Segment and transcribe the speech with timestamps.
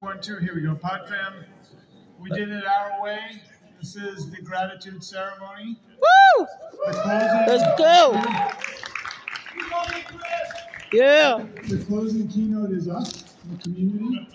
[0.00, 0.76] One, two, here we go.
[0.76, 1.44] Pod fam,
[2.20, 3.18] we did it our way.
[3.80, 5.76] This is the gratitude ceremony.
[6.38, 6.46] Woo!
[6.86, 8.12] Let's go.
[10.92, 11.44] Yeah.
[11.68, 14.28] the closing keynote is us, the community.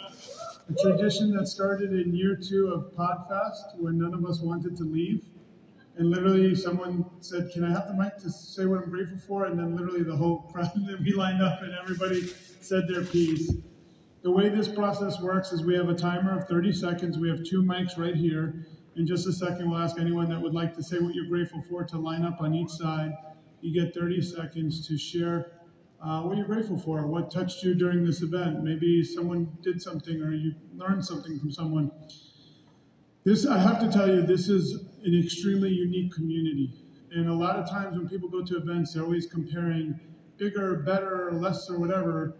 [0.69, 4.83] A tradition that started in year two of Podfest when none of us wanted to
[4.83, 5.23] leave.
[5.95, 9.45] And literally, someone said, Can I have the mic to say what I'm grateful for?
[9.45, 10.73] And then, literally, the whole crowd,
[11.05, 12.27] we lined up and everybody
[12.59, 13.49] said their piece.
[14.23, 17.17] The way this process works is we have a timer of 30 seconds.
[17.17, 18.65] We have two mics right here.
[18.95, 21.61] In just a second, we'll ask anyone that would like to say what you're grateful
[21.69, 23.11] for to line up on each side.
[23.59, 25.51] You get 30 seconds to share
[26.01, 28.63] uh, what you're grateful for, what touched you during this event.
[28.63, 31.91] Maybe someone did something or you learned something from someone.
[33.25, 36.73] This, I have to tell you, this is an extremely unique community.
[37.11, 39.99] And a lot of times when people go to events, they're always comparing
[40.37, 42.37] bigger, better, less, or whatever.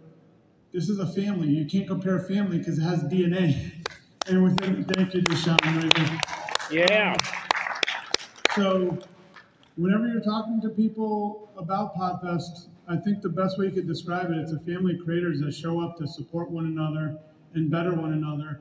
[0.74, 1.46] This is a family.
[1.46, 3.70] You can't compare a family because it has DNA.
[4.26, 6.20] And within, thank you, Deshaun, right there.
[6.68, 7.16] Yeah.
[8.56, 8.98] So,
[9.76, 14.32] whenever you're talking to people about Podfest, I think the best way you could describe
[14.32, 17.18] it, it's a family of creators that show up to support one another
[17.54, 18.60] and better one another.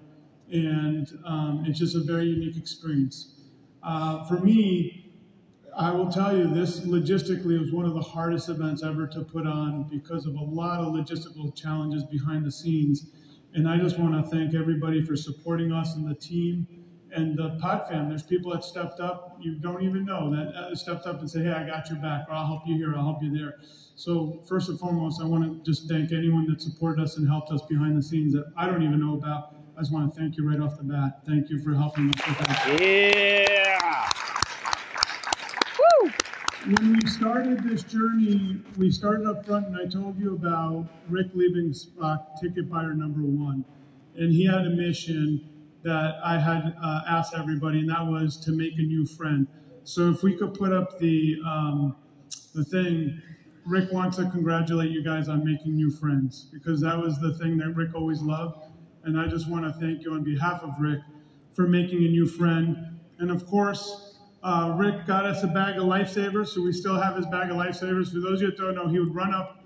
[0.52, 3.50] And um, it's just a very unique experience.
[3.81, 5.03] Uh, for me,
[5.75, 9.47] I will tell you, this logistically was one of the hardest events ever to put
[9.47, 13.07] on because of a lot of logistical challenges behind the scenes.
[13.53, 16.67] And I just want to thank everybody for supporting us and the team
[17.16, 18.09] and the pod fam.
[18.09, 21.45] There's people that stepped up, you don't even know, that uh, stepped up and said,
[21.45, 23.59] hey, I got your back, or I'll help you here, I'll help you there.
[23.95, 27.51] So, first and foremost, I want to just thank anyone that supported us and helped
[27.51, 29.55] us behind the scenes that I don't even know about.
[29.77, 31.19] I just want to thank you right off the bat.
[31.27, 32.79] Thank you for helping us with that.
[32.81, 34.22] Yeah.
[36.66, 41.28] When we started this journey, we started up front, and I told you about Rick
[41.33, 43.66] leaving spot ticket buyer number one.
[44.16, 45.50] And he had a mission
[45.84, 49.45] that I had uh, asked everybody, and that was to make a new friend.
[49.84, 51.97] So if we could put up the um,
[52.56, 53.22] the thing,
[53.66, 57.57] Rick wants to congratulate you guys on making new friends because that was the thing
[57.57, 58.72] that Rick always loved.
[59.03, 61.00] And I just want to thank you on behalf of Rick
[61.56, 63.00] for making a new friend.
[63.19, 64.12] And of course,
[64.44, 67.56] uh, Rick got us a bag of lifesavers, so we still have his bag of
[67.56, 68.12] lifesavers.
[68.12, 69.64] For those of you that don't know, he would run up.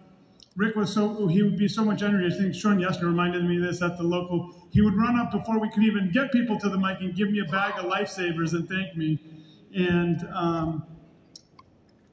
[0.56, 2.34] Rick was so he would be so much energy.
[2.34, 4.68] I think Sean Yesner reminded me of this at the local.
[4.72, 7.32] He would run up before we could even get people to the mic and give
[7.32, 9.20] me a bag of lifesavers and thank me.
[9.76, 10.84] And um,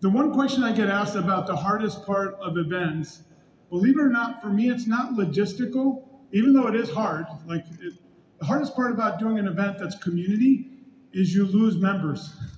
[0.01, 3.23] the one question I get asked about the hardest part of events,
[3.71, 7.27] believe it or not, for me it's not logistical, even though it is hard.
[7.47, 7.95] Like it,
[8.39, 10.71] the hardest part about doing an event that's community
[11.13, 12.37] is you lose members.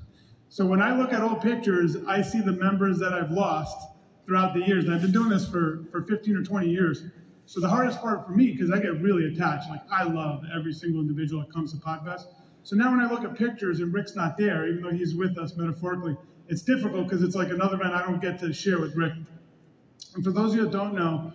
[0.48, 3.76] So when I look at old pictures, I see the members that I've lost
[4.26, 4.84] throughout the years.
[4.84, 7.04] And I've been doing this for, for 15 or 20 years.
[7.46, 10.72] So the hardest part for me, because I get really attached, like I love every
[10.72, 12.26] single individual that comes to Podfest.
[12.64, 15.38] So now when I look at pictures and Rick's not there, even though he's with
[15.38, 16.16] us metaphorically,
[16.48, 19.12] it's difficult because it's like another event I don't get to share with Rick.
[20.14, 21.32] And for those of you that don't know,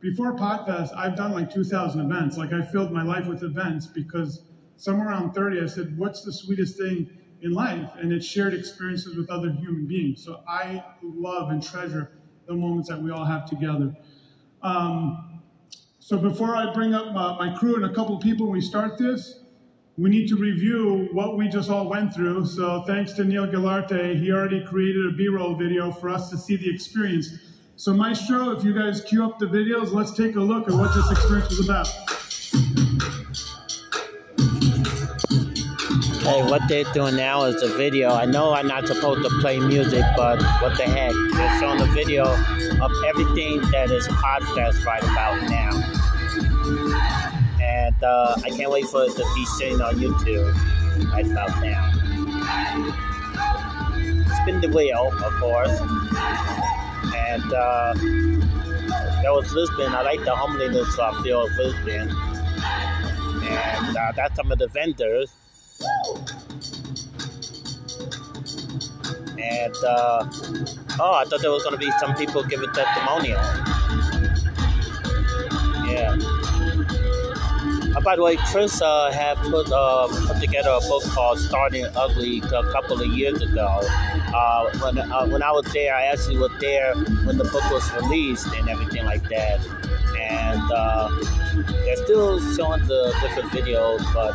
[0.00, 2.36] before Podfest, I've done like 2,000 events.
[2.36, 4.42] Like I filled my life with events because
[4.76, 7.08] somewhere around 30, I said, what's the sweetest thing
[7.42, 10.24] in life, and it's shared experiences with other human beings.
[10.24, 12.12] So I love and treasure
[12.46, 13.94] the moments that we all have together.
[14.62, 15.42] Um,
[15.98, 19.40] so before I bring up uh, my crew and a couple people, we start this.
[19.96, 22.46] We need to review what we just all went through.
[22.46, 26.56] So thanks to Neil Gilarte, he already created a B-roll video for us to see
[26.56, 27.28] the experience.
[27.76, 30.94] So Maestro, if you guys cue up the videos, let's take a look at what
[30.94, 31.88] this experience was about.
[36.24, 38.08] Hey, what they're doing now is a video.
[38.14, 41.12] I know I'm not supposed to play music, but what the heck?
[41.34, 45.72] They're showing a video of everything that is Podfest right about now.
[47.60, 50.50] And uh, I can't wait for it to be seen on YouTube
[51.12, 51.90] right about now.
[54.40, 55.78] Spin the wheel, of course.
[57.14, 57.92] And uh,
[59.20, 59.94] that was Lisbon.
[59.94, 62.08] I like the homeliness I feel of Lisbon.
[63.42, 65.30] And uh, that's some of the vendors.
[69.38, 70.26] And uh,
[71.00, 73.40] oh, I thought there was going to be some people giving testimonial.
[75.86, 76.16] Yeah.
[77.94, 81.86] Uh, by the way, Chris uh, had put uh, put together a book called "Starting
[81.94, 83.80] Ugly" a couple of years ago.
[84.34, 86.94] Uh, when uh, when I was there, I actually was there
[87.24, 89.60] when the book was released and everything like that.
[90.18, 91.08] And uh,
[91.84, 94.34] they're still showing the different videos, but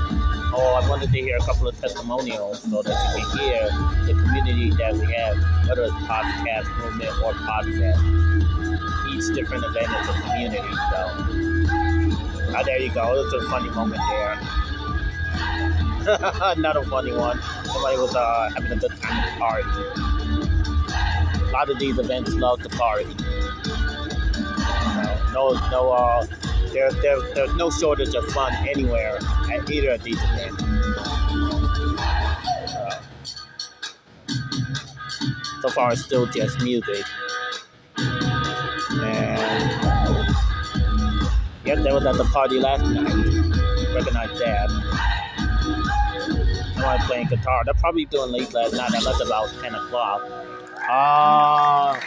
[0.59, 3.69] oh, I wanted to hear a couple of testimonials so that you can hear
[4.06, 8.01] the community that we have, whether it's Podfest movement or podcast.
[9.13, 11.50] Each different event is a community, so
[12.51, 13.13] Oh, there you go.
[13.15, 14.35] It's a funny moment there.
[16.57, 17.39] Not a funny one.
[17.65, 19.69] Somebody was uh, having a good time at the party.
[21.44, 23.06] A lot of these events love to party.
[25.31, 26.25] No, no, uh,
[26.71, 29.19] there, there, there's no shortage of fun anywhere
[29.51, 30.63] at either of these events.
[32.71, 33.01] Uh,
[35.62, 37.06] so far, it's still just music.
[37.98, 39.38] And
[41.66, 43.95] yep, that was at the party last night.
[43.95, 44.69] Recognize that.
[46.77, 47.63] I'm playing guitar.
[47.66, 48.92] They're probably doing late last night.
[48.95, 50.21] I left about 10 o'clock.
[50.89, 51.92] Ah.
[51.92, 52.01] Uh,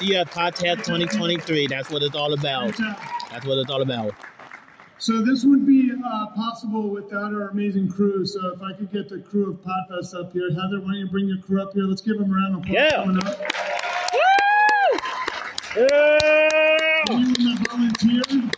[0.00, 1.66] yeah, Podfest 2023.
[1.68, 2.74] That's what it's all about.
[3.34, 4.14] That's what it's all about.
[4.98, 8.24] So this would be uh, possible without our amazing crew.
[8.24, 11.08] So if I could get the crew of Podfest up here, Heather, why don't you
[11.08, 11.82] bring your crew up here?
[11.82, 12.90] Let's give them a round of applause yeah.
[12.92, 13.36] coming up.
[14.14, 14.98] Woo!
[15.76, 17.02] Yeah!
[17.10, 18.54] Anyone that volunteered,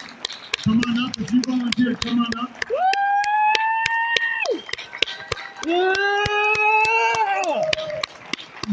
[0.62, 1.18] come on up.
[1.20, 2.50] If you volunteered, come on up.
[2.68, 4.60] Woo!
[5.66, 5.94] Yeah!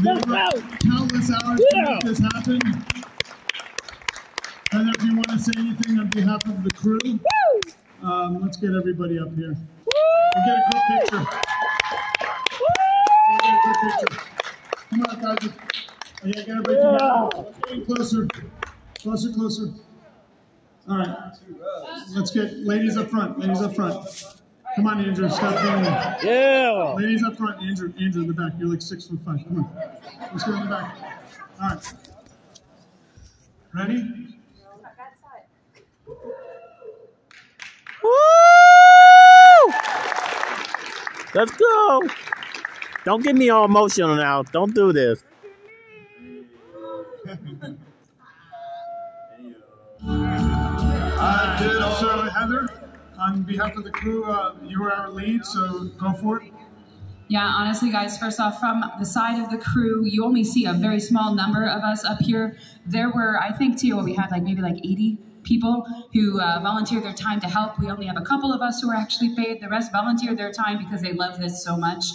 [0.03, 0.49] There were
[0.81, 1.93] countless hours to Yeah.
[1.93, 2.59] make this happen.
[4.73, 6.97] Heather, if you want to say anything on behalf of the crew,
[8.01, 9.55] um, let's get everybody up here.
[10.35, 11.25] We'll get a group picture.
[13.27, 14.21] We'll get a group picture.
[14.89, 15.53] Come on, guys.
[16.23, 17.29] Oh, yeah, get everybody Yeah.
[17.31, 17.51] together.
[17.71, 18.27] Let's closer.
[19.01, 19.73] Closer, closer.
[20.87, 21.17] All right.
[22.15, 23.39] Let's get ladies up front.
[23.39, 23.95] Ladies up front.
[24.75, 25.27] Come on, Andrew.
[25.29, 26.23] Stop doing that.
[26.23, 26.93] Yeah!
[26.95, 27.91] Ladies up front, Andrew.
[27.99, 28.53] Andrew in the back.
[28.59, 29.43] You're like six foot five.
[29.47, 29.69] Come on.
[30.31, 30.97] Let's go in the back.
[31.59, 31.93] All right.
[33.73, 34.37] Ready?
[38.03, 38.52] Woo!
[41.33, 42.01] Let's go.
[43.05, 44.43] Don't get me all emotional now.
[44.43, 45.23] Don't do this.
[50.05, 52.67] Uh, so, Heather,
[53.19, 56.51] on behalf of the crew, uh, you were our lead, so go for it.
[57.29, 60.73] Yeah, honestly, guys, first off, from the side of the crew, you only see a
[60.73, 62.57] very small number of us up here.
[62.85, 66.59] There were, I think, too, what we had like maybe like 80 people who uh,
[66.61, 67.79] volunteered their time to help.
[67.79, 69.61] We only have a couple of us who are actually paid.
[69.61, 72.05] The rest volunteer their time because they love this so much.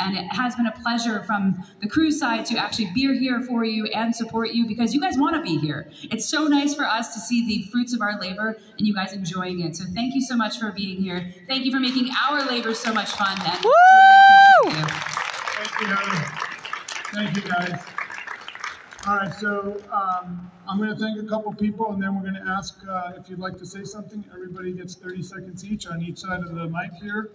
[0.00, 3.64] And it has been a pleasure from the crew side to actually be here for
[3.64, 5.90] you and support you because you guys want to be here.
[6.04, 9.12] It's so nice for us to see the fruits of our labor and you guys
[9.12, 9.74] enjoying it.
[9.74, 11.32] So thank you so much for being here.
[11.48, 13.36] Thank you for making our labor so much fun.
[13.44, 13.70] And Woo!
[14.70, 14.86] really you.
[15.58, 16.48] Thank you, Heather.
[17.12, 17.97] Thank you, guys.
[19.08, 22.44] All right, so um, I'm going to thank a couple people, and then we're going
[22.44, 24.22] to ask uh, if you'd like to say something.
[24.30, 27.30] Everybody gets 30 seconds each on each side of the mic here.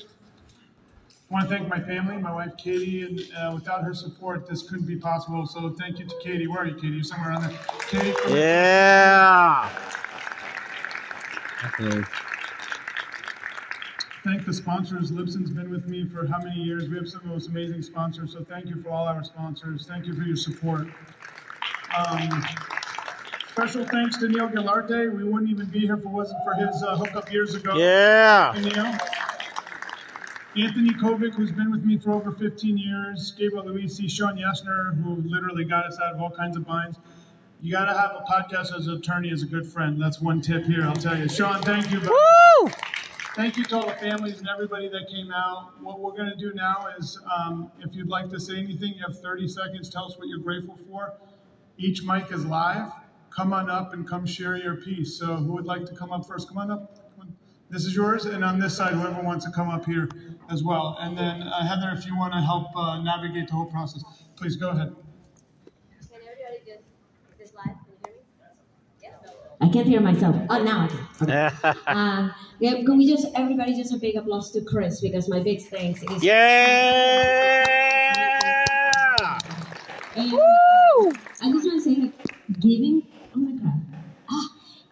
[1.32, 4.70] I want to thank my family, my wife Katie, and uh, without her support, this
[4.70, 5.48] couldn't be possible.
[5.48, 6.46] So thank you to Katie.
[6.46, 6.90] Where are you, Katie?
[6.90, 7.60] You're somewhere around there.
[7.88, 9.72] Katie, Yeah.
[11.66, 12.04] Okay.
[14.24, 15.12] thank the sponsors.
[15.12, 16.88] Libsyn's been with me for how many years?
[16.88, 18.34] We have some of the most amazing sponsors.
[18.34, 19.88] So thank you for all our sponsors.
[19.88, 20.88] Thank you for your support.
[21.96, 22.44] Um,
[23.50, 25.16] special thanks to Neil Gilarte.
[25.16, 27.78] We wouldn't even be here if it wasn't for his uh, hookup years ago.
[27.78, 28.54] Yeah.
[28.60, 28.98] Neil.
[30.56, 33.34] Anthony Kovic, who's been with me for over 15 years.
[33.38, 36.98] Gabriel Luisi, Sean Yesner, who literally got us out of all kinds of binds.
[37.60, 40.00] You got to have a podcast as an attorney as a good friend.
[40.00, 41.28] That's one tip here, I'll tell you.
[41.28, 42.02] Sean, thank you.
[42.02, 42.72] Woo!
[43.36, 45.82] Thank you to all the families and everybody that came out.
[45.82, 49.04] What we're going to do now is, um, if you'd like to say anything, you
[49.08, 49.90] have 30 seconds.
[49.90, 51.14] Tell us what you're grateful for.
[51.78, 52.92] Each mic is live.
[53.30, 55.18] Come on up and come share your piece.
[55.18, 56.48] So, who would like to come up first?
[56.48, 57.04] Come on up.
[57.70, 60.08] This is yours, and on this side, whoever wants to come up here
[60.52, 60.96] as well.
[61.00, 64.04] And then, uh, Heather, if you want to help uh, navigate the whole process,
[64.36, 64.96] please go ahead.
[66.12, 66.84] Can everybody just,
[67.32, 67.76] is this live?
[67.84, 68.22] Can you hear me?
[69.02, 69.14] Yes.
[69.60, 70.36] I can't hear myself.
[70.52, 71.08] Oh, now I can.
[71.24, 71.50] Okay.
[71.88, 75.62] Uh, yeah, can we just everybody just a big applause to Chris because my big
[75.64, 77.64] thanks is yeah.
[80.16, 81.12] and, Woo!
[81.44, 82.14] I just want to say like
[82.60, 83.04] giving.
[83.06, 83.83] Oh I'm gonna cry.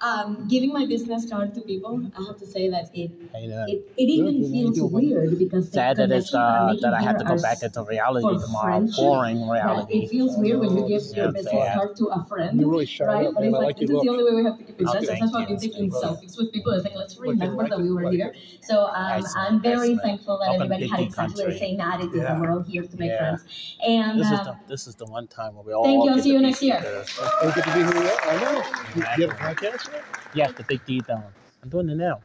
[0.03, 2.01] Um, giving my business card to people.
[2.17, 6.11] I have to say that it it, it even feels weird because the sad that
[6.11, 8.87] it's connection I'm uh, that I have to go back into reality for tomorrow.
[8.95, 9.99] Boring But reality.
[9.99, 11.75] it feels weird when you give your business sad.
[11.77, 13.27] card to a friend, You're really sharp, right?
[13.31, 14.87] But it's like like this your is the only way we have to keep in
[14.87, 15.05] Oh, touch.
[15.05, 15.55] thank That's why I've you.
[15.57, 16.07] been taking Brother.
[16.07, 16.71] selfies with people.
[16.73, 18.33] It's like let's remember that we were like here.
[18.61, 21.59] So um, I'm very nice, thankful that everybody had Big exactly the Country.
[21.59, 22.31] same attitude Yeah.
[22.33, 23.37] and we're all here to make Yeah.
[23.37, 23.77] friends.
[23.85, 25.83] And This is uh, the this is the one time where we all.
[25.83, 26.09] Thank you.
[26.11, 26.77] I'll see you next year.
[26.77, 27.05] together.
[27.21, 28.29] Oh, good to be who you are.
[28.33, 28.57] I know.
[28.95, 29.89] You, you have a podcast?
[30.33, 31.33] Yes, the big D down.
[31.61, 32.21] I'm doing it now.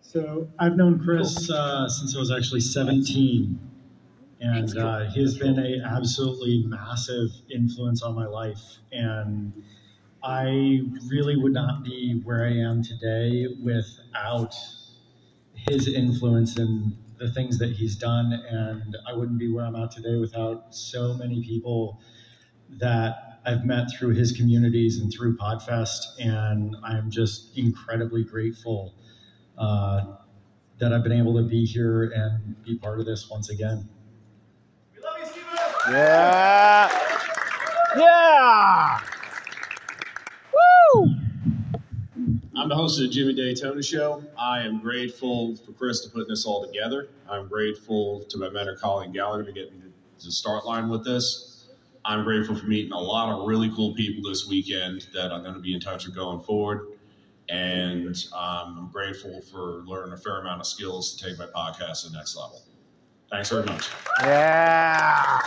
[0.00, 3.58] So I've known Chris uh, since I was actually 17,
[4.40, 8.78] and uh, he has been a absolutely massive influence on my life.
[8.92, 9.64] And
[10.22, 14.54] I really would not be where I am today without
[15.54, 18.32] his influence and the things that he's done.
[18.32, 22.00] And I wouldn't be where I'm at today without so many people
[22.68, 26.18] that I've met through his communities and through Podfest.
[26.18, 28.92] And I'm just incredibly grateful
[29.56, 30.16] uh,
[30.78, 33.88] that I've been able to be here and be part of this once again.
[34.94, 35.94] We love you, Steven!
[35.94, 36.90] Yeah.
[37.96, 39.00] Yeah.
[40.52, 41.10] Woo!
[42.56, 44.24] I'm the host of the Jimmy Daytona Show.
[44.36, 47.08] I am grateful for Chris to putting this all together.
[47.30, 49.78] I'm grateful to my mentor Colleen Gallagher to get me
[50.18, 51.45] to the start line with this.
[52.06, 55.54] I'm grateful for meeting a lot of really cool people this weekend that I'm going
[55.54, 56.86] to be in touch with going forward.
[57.48, 62.04] And um, I'm grateful for learning a fair amount of skills to take my podcast
[62.04, 62.62] to the next level.
[63.28, 63.88] Thanks very much.
[64.20, 65.38] Yeah.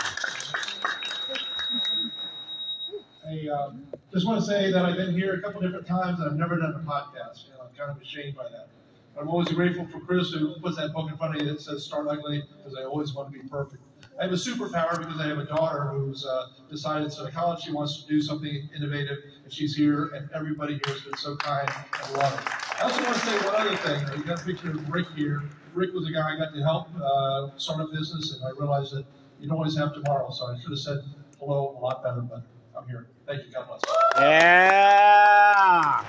[3.26, 6.30] I um, just want to say that I've been here a couple different times and
[6.30, 7.46] I've never done a podcast.
[7.46, 8.68] You know, I'm kind of ashamed by that.
[9.14, 11.60] But I'm always grateful for Chris who puts that book in front of you that
[11.62, 13.82] says "Start Ugly" because I always want to be perfect.
[14.20, 17.62] I have a superpower because I have a daughter who's uh, decided instead of college
[17.62, 21.36] she wants to do something innovative, and she's here, and everybody here has been so
[21.36, 21.66] kind
[22.04, 22.38] and loving.
[22.78, 24.18] I also want to say one other thing.
[24.18, 25.42] You got a picture of Rick here.
[25.72, 28.92] Rick was a guy I got to help uh, start a business, and I realized
[28.92, 29.06] that
[29.40, 30.98] you don't always have tomorrow, so I should have said
[31.38, 32.42] hello a lot better, but
[32.76, 33.06] I'm here.
[33.26, 33.52] Thank you.
[33.52, 33.80] God bless.
[34.18, 36.04] Yeah.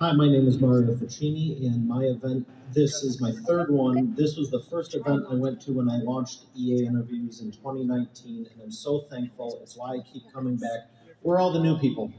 [0.00, 4.14] Hi, my name is Mario Ficini, and my event, this is my third one.
[4.14, 8.46] This was the first event I went to when I launched EA Interviews in 2019,
[8.52, 9.58] and I'm so thankful.
[9.62, 10.90] It's why I keep coming back.
[11.22, 12.12] We're all the new people.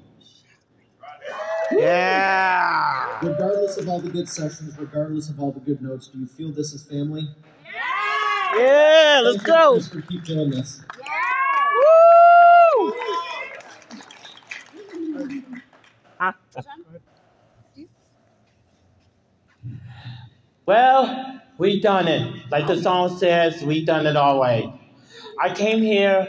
[1.71, 3.19] Yeah.
[3.21, 6.51] Regardless of all the good sessions, regardless of all the good notes, do you feel
[6.51, 7.27] this is family?
[7.65, 9.21] Yeah, Yeah.
[9.23, 9.71] let's Thank go.
[9.73, 10.81] Chris, for keep doing this.
[11.73, 12.93] Woo!
[20.67, 22.51] Well, we done it.
[22.51, 24.73] Like the song says, we done it our way.
[25.39, 26.27] I came here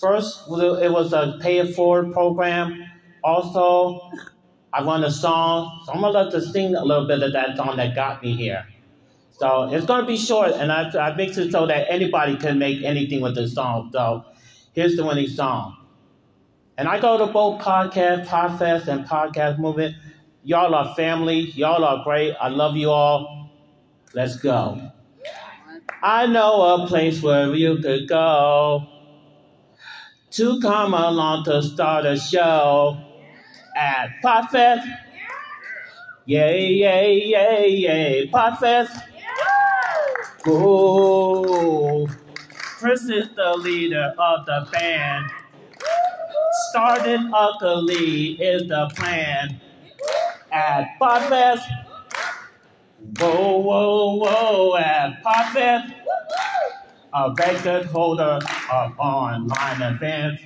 [0.00, 0.44] first.
[0.48, 2.82] It was a pay it forward program.
[3.22, 4.10] Also,
[4.72, 7.58] I won a song, so I'm gonna let to sing a little bit of that
[7.58, 8.66] song that got me here.
[9.32, 12.82] So it's gonna be short, and I, I mix it so that anybody can make
[12.82, 13.90] anything with this song.
[13.92, 14.24] So
[14.72, 15.76] here's the winning song.
[16.78, 19.94] And I go to both podcast, Podfest, and podcast movement.
[20.42, 21.50] Y'all are family.
[21.50, 22.34] Y'all are great.
[22.40, 23.41] I love you all.
[24.14, 24.92] Let's go.
[26.02, 28.86] I know a place where you could go
[30.32, 32.98] to come along to start a show
[33.76, 34.84] at Podfest.
[36.26, 39.00] Yay, yay, yay, yay, Podfest.
[40.46, 42.06] Ooh.
[42.48, 45.30] Chris is the leader of the band.
[46.70, 49.60] Starting ugly is the plan
[50.52, 51.62] at Podfest.
[53.02, 55.92] Whoa, whoa, whoa, at Podfest.
[57.12, 58.38] A record holder
[58.72, 60.42] of online events.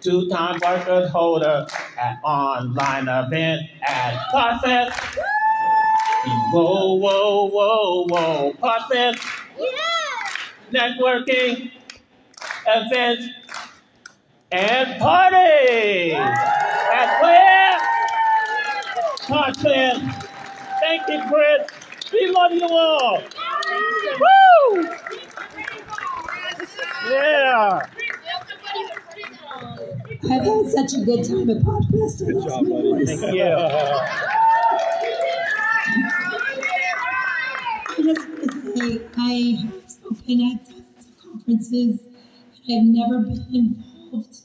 [0.00, 1.66] Two-time record holder
[1.98, 4.92] at online event at Podfest.
[6.52, 9.18] Whoa, whoa, whoa, whoa, Podfest.
[10.72, 11.72] Networking,
[12.66, 13.26] events,
[14.52, 16.12] and party.
[16.12, 17.78] At where?
[19.20, 20.22] Podfest.
[20.80, 21.75] Thank you, Chris.
[22.12, 23.22] We love you all.
[24.20, 24.82] Woo!
[27.10, 27.80] Yeah.
[30.30, 32.22] I've had such a good time at Podfest.
[32.22, 33.20] I lost my voice.
[33.20, 33.42] Thank you.
[37.88, 39.20] I just want to say I
[39.62, 41.94] have spoken at dozens of conferences,
[42.68, 44.36] and I've never been involved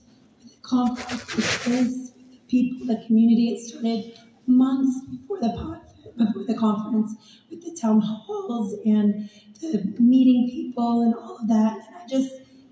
[0.44, 3.46] with a conference like this, with the people, the community.
[3.54, 4.02] It started
[4.48, 5.82] months before the pod,
[6.18, 9.30] before the conference, with the town halls and
[9.62, 11.78] the meeting people and all of that.
[11.88, 12.30] And I just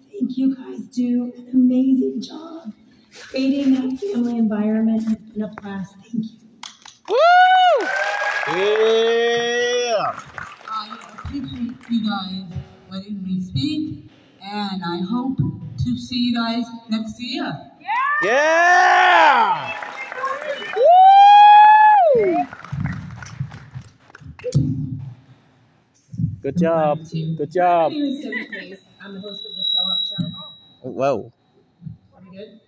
[0.10, 2.74] think you guys do an amazing job
[3.30, 5.04] creating that family environment.
[5.08, 5.96] It's been a blast.
[6.02, 6.40] Thank you.
[7.10, 7.88] Woo!
[8.48, 10.20] Yeah.
[10.68, 12.44] I appreciate you guys
[12.90, 14.10] letting me speak,
[14.42, 17.46] and I hope to see you guys next year.
[17.80, 17.88] Yeah!
[18.24, 18.79] Yeah.
[26.50, 27.00] Good job.
[27.12, 27.92] Good job.
[27.92, 28.80] My name is Debbie Pace.
[29.04, 30.90] I'm the host of the Show Up Show.
[30.90, 31.32] Whoa.
[32.16, 32.60] Are we good?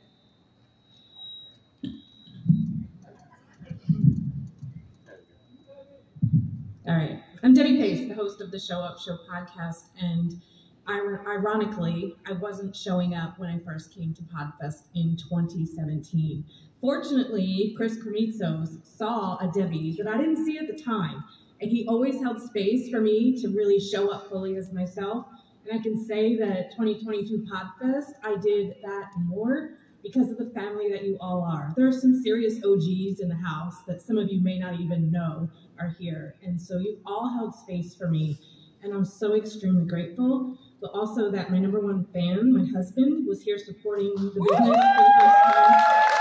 [6.87, 7.23] All right.
[7.41, 9.85] I'm Debbie Pace, the host of the Show Up Show podcast.
[9.99, 10.39] And
[10.87, 16.45] ironically, I wasn't showing up when I first came to Podfest in 2017.
[16.81, 21.23] Fortunately, Chris Krimitsos saw a Debbie that I didn't see at the time,
[21.61, 25.27] and he always held space for me to really show up fully as myself.
[25.63, 30.89] And I can say that 2022 Podfest, I did that more because of the family
[30.91, 31.73] that you all are.
[31.77, 35.11] There are some serious OGs in the house that some of you may not even
[35.11, 35.49] know
[35.79, 36.35] are here.
[36.43, 38.39] And so you all held space for me.
[38.81, 40.57] And I'm so extremely grateful.
[40.81, 44.65] But also that my number one fan, my husband, was here supporting the business for
[44.65, 46.20] the first time.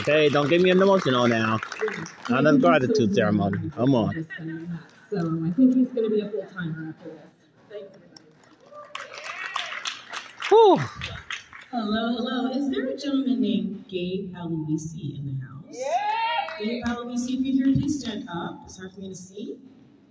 [0.00, 1.58] Okay, don't get me an emotional now.
[2.30, 3.70] Not a gratitude ceremony.
[3.76, 4.26] Come on.
[5.10, 7.20] So I think he's going to be a full timer after this.
[7.68, 7.98] Thanks,
[10.48, 10.78] Whew.
[11.70, 12.50] Hello, hello.
[12.50, 15.64] Is there a gentleman named Gabe Aloisi in the house?
[15.68, 16.64] Yeah.
[16.64, 18.62] Gabe Aloisi, if you're here, please stand up.
[18.64, 19.58] It's hard for me to see.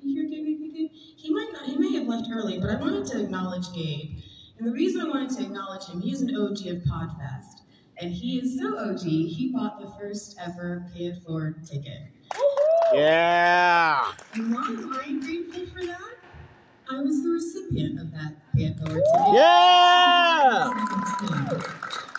[0.03, 0.91] You hear Gabe, Gabe, Gabe?
[0.93, 4.19] He might not, he may have left early, but I wanted to acknowledge Gabe.
[4.59, 7.58] And the reason I wanted to acknowledge him, he's an OG of Podfest.
[8.01, 12.03] And he is so OG, he bought the first ever pay it forward ticket.
[12.93, 14.13] Yeah.
[14.33, 16.15] And why am I grateful for that?
[16.89, 19.33] I was the recipient of that pay it forward ticket.
[19.33, 20.69] Yeah!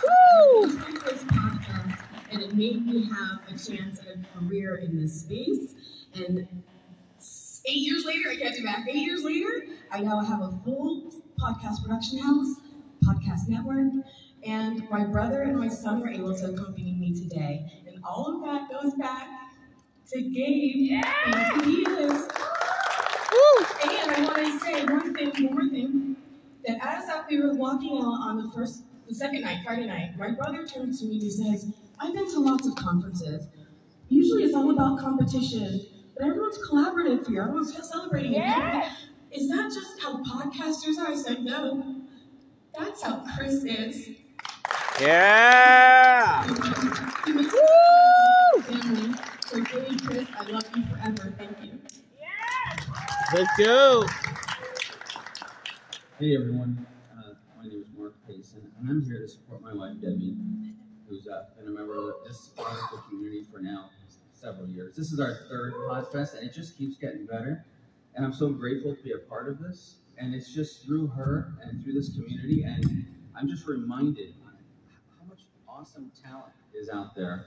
[0.02, 0.66] Woo!
[0.66, 1.98] This podcast,
[2.30, 5.74] and it made me have a chance at a career in this space.
[6.14, 6.46] And
[7.64, 8.86] eight years later, I can't do math.
[8.86, 12.56] Eight years later, I now have a full podcast production house,
[13.02, 14.04] podcast network,
[14.44, 17.84] and my brother and my son were able to accompany me today.
[17.86, 19.28] And all of that goes back
[20.12, 21.12] to Gabe yeah.
[21.26, 22.28] and is.
[23.82, 26.16] And I want to say one thing, one more thing,
[26.66, 30.32] that as we were walking out on the first, the second night, Friday night, my
[30.32, 33.46] brother turned to me and he says, I've been to lots of conferences.
[34.08, 37.42] Usually it's all about competition, but everyone's collaborative here.
[37.42, 38.32] Everyone's celebrating.
[38.32, 38.92] Yeah.
[39.30, 41.12] Is that just how podcasters are?
[41.12, 42.02] I said, no.
[42.76, 44.08] That's how Chris is.
[45.00, 46.46] Yeah.
[46.46, 47.44] Woo!
[49.46, 51.34] So, Chris, I love you forever.
[51.38, 51.80] Thank you.
[53.32, 54.06] Let's go.
[56.18, 59.94] Hey everyone, uh, my name is Mark Payson, and I'm here to support my wife
[60.02, 60.36] Debbie,
[61.08, 63.88] who's uh, been a member of this wonderful community for now
[64.34, 64.94] several years.
[64.96, 67.64] This is our third Podfest, and it just keeps getting better.
[68.16, 69.96] And I'm so grateful to be a part of this.
[70.18, 74.39] And it's just through her and through this community, and I'm just reminded how much
[75.80, 77.46] awesome talent is out there,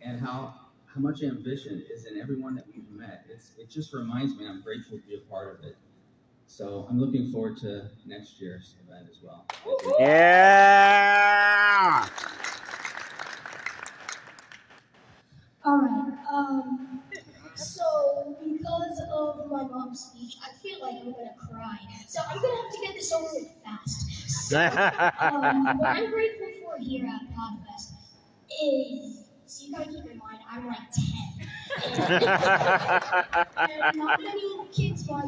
[0.00, 0.54] and how
[0.86, 3.24] how much ambition is in everyone that we've met.
[3.28, 5.76] It's it just reminds me I'm grateful to be a part of it.
[6.46, 9.44] So I'm looking forward to next year's event as well.
[9.98, 10.88] Yeah.
[15.64, 16.12] All right.
[16.30, 17.02] Um,
[17.56, 21.78] so because of my mom's speech, I feel like I'm gonna cry.
[22.06, 24.12] So I'm gonna have to get this over with fast.
[24.48, 24.60] So,
[25.20, 26.44] um, what I'm grateful
[26.80, 27.92] here at Podfest
[28.62, 31.48] is, so you gotta keep in mind, I'm like 10.
[31.84, 32.24] And,
[33.58, 35.22] and not many kids my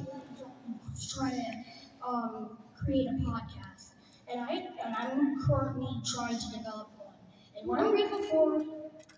[1.16, 3.92] try to um, create a podcast.
[4.30, 4.52] And, I,
[4.84, 7.14] and I'm currently trying to develop one.
[7.58, 8.64] And what I'm grateful for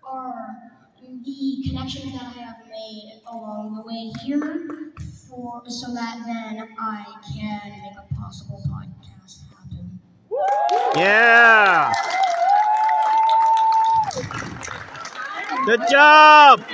[0.03, 0.55] are
[1.01, 4.93] the connections that I have made along the way here
[5.29, 9.99] for so that then I can make a possible podcast happen.
[10.95, 11.93] Yeah.
[15.69, 16.65] Good job.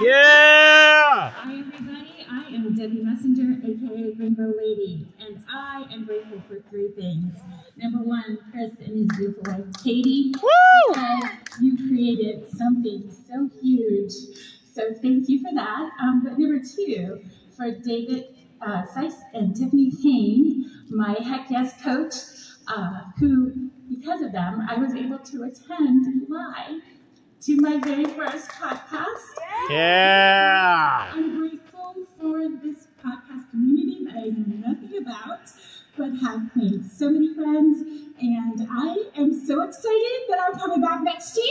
[0.00, 1.28] Yeah.
[1.28, 2.26] Hi, everybody.
[2.30, 7.34] I am Debbie Messenger, aka Rainbow Lady, and I am grateful for three things.
[7.76, 10.94] Number one, Chris and his beautiful wife, Katie, Woo!
[10.94, 11.24] because
[11.60, 14.14] you created something so huge.
[14.72, 15.90] So thank you for that.
[16.00, 17.20] Um, but number two,
[17.54, 22.14] for David uh, Sykes and Tiffany Kane, my Heck Yes coach,
[22.66, 26.80] uh, who, because of them, I was able to attend live
[27.42, 29.38] to my very first podcast.
[29.70, 31.12] Yeah.
[31.14, 35.40] I'm grateful for this podcast community that I know nothing about,
[35.96, 37.82] but have made so many friends,
[38.20, 41.44] and I am so excited that I'm coming back next year.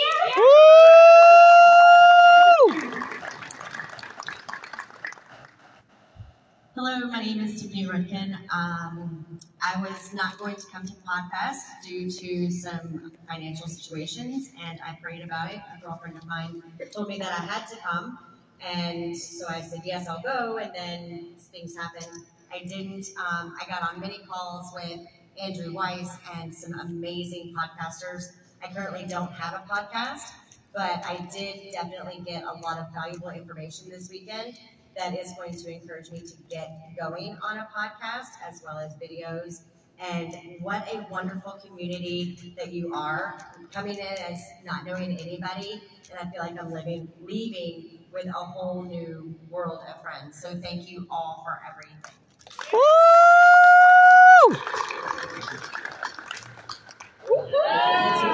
[6.79, 8.37] Hello, my name is Tiffany Rudkin.
[8.53, 9.25] Um,
[9.59, 14.95] I was not going to come to Podfest due to some financial situations, and I
[15.01, 15.59] prayed about it.
[15.75, 16.61] A girlfriend of mine
[16.93, 18.19] told me that I had to come,
[18.61, 22.25] and so I said, yes, I'll go, and then things happened.
[22.53, 23.07] I didn't.
[23.17, 24.99] Um, I got on many calls with
[25.41, 28.33] Andrew Weiss and some amazing podcasters.
[28.63, 30.29] I currently don't have a podcast,
[30.75, 34.59] but I did definitely get a lot of valuable information this weekend
[34.97, 38.95] that is going to encourage me to get going on a podcast as well as
[38.95, 39.61] videos
[39.99, 43.37] And what a wonderful community that you are.
[43.71, 45.81] Coming in as not knowing anybody,
[46.11, 50.39] and I feel like I'm living, leaving with a whole new world of friends.
[50.39, 51.97] So thank you all for everything.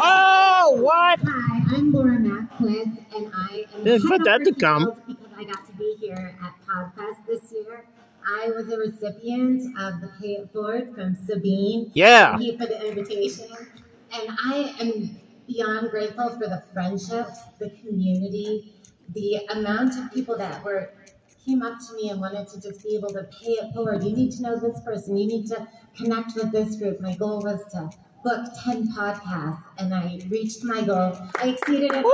[0.06, 1.19] Oh, what?
[1.23, 5.17] Hi, I'm Laura Mackless, and I am Didn't that to come.
[5.84, 7.86] Be here at PodFest this year.
[8.26, 11.91] I was a recipient of the Pay It Forward from Sabine.
[11.93, 12.32] Yeah.
[12.32, 13.50] Thank you for the invitation.
[14.13, 18.74] And I am beyond grateful for the friendships, the community,
[19.13, 20.89] the amount of people that were
[21.46, 24.02] came up to me and wanted to just be able to pay it forward.
[24.02, 25.17] You need to know this person.
[25.17, 25.67] You need to
[25.98, 27.02] connect with this group.
[27.02, 27.89] My goal was to
[28.24, 31.17] book 10 podcasts and I reached my goal.
[31.41, 32.06] I exceeded it.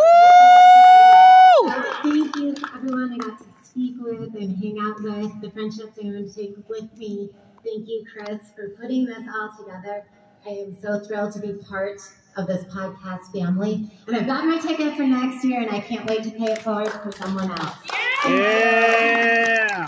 [1.61, 3.48] So thank you everyone I got to
[3.79, 7.29] speak with and hang out with, the friendships I'm going to take with me.
[7.63, 10.03] Thank you, Chris, for putting this all together.
[10.45, 12.01] I am so thrilled to be part
[12.35, 13.89] of this podcast family.
[14.07, 16.61] And I've got my ticket for next year and I can't wait to pay it
[16.61, 17.77] forward for someone else.
[18.25, 19.85] Yeah.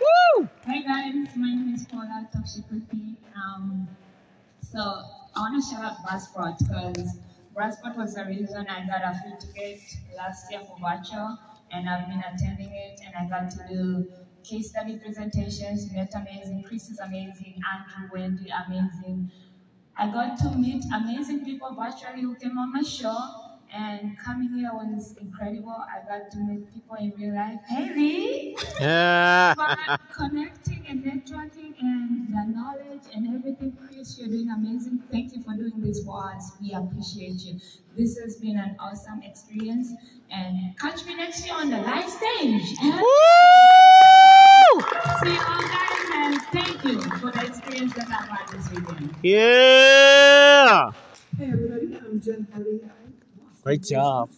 [0.00, 0.48] Woo!
[0.66, 3.16] Hi guys, my name is Paula Tokshikuti.
[3.34, 3.88] Um,
[4.60, 7.20] so I want to shout out Buzzsprout because
[7.60, 9.82] Buzzsprout was the reason I got a free ticket
[10.16, 11.38] last year for virtual,
[11.70, 14.10] and I've been attending it, and I got to do
[14.42, 15.92] case study presentations.
[15.92, 19.30] Met amazing, Chris is amazing, Andrew, Wendy, amazing.
[19.94, 23.49] I got to meet amazing people virtually who came on my show.
[23.72, 25.70] And coming here was incredible.
[25.70, 27.60] I got to meet people in real life.
[27.68, 28.56] Hey, Lee!
[28.80, 29.54] Yeah.
[30.12, 35.02] Connecting and networking and the knowledge and everything, Chris, you're doing amazing.
[35.12, 36.52] Thank you for doing this for us.
[36.60, 37.60] We appreciate you.
[37.96, 39.92] This has been an awesome experience.
[40.32, 42.76] And catch me next year on the live stage.
[42.82, 43.00] Woo!
[45.22, 49.14] See you all guys and thank you for the experience that I've had this weekend.
[49.22, 50.90] Yeah.
[51.38, 52.80] Hey everybody, I'm Jen Kelly.
[53.62, 54.30] Great job.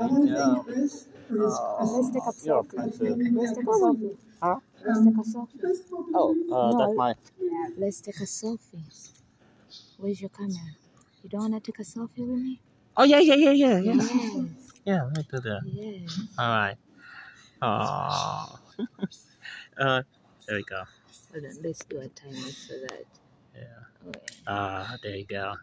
[0.00, 0.66] I want to job.
[0.66, 3.16] thank Chris for his Oh, Chris- you're a princess.
[3.32, 4.16] Let's take a selfie.
[4.42, 4.56] Huh?
[4.86, 6.14] Let's take a selfie.
[6.14, 7.14] Oh, uh, that's my.
[7.76, 9.10] Let's take a selfie.
[9.98, 10.54] Where's your camera?
[11.22, 12.60] You don't want to take a selfie with me?
[12.96, 13.94] Oh yeah, yeah, yeah, yeah, yeah.
[13.94, 14.72] Yes.
[14.84, 15.60] Yeah, let's do that.
[15.64, 16.20] Yes.
[16.38, 16.76] All right.
[17.60, 18.58] Oh.
[19.78, 20.02] uh,
[20.46, 20.82] there we go.
[21.32, 23.04] Hold on, let's do a timer so that.
[23.54, 24.12] Yeah.
[24.46, 25.54] Ah, there you go.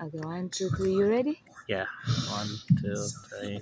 [0.00, 0.94] Okay, one, two, three.
[0.94, 1.40] You ready?
[1.68, 1.86] Yeah.
[2.30, 2.48] One,
[2.80, 3.60] two, three.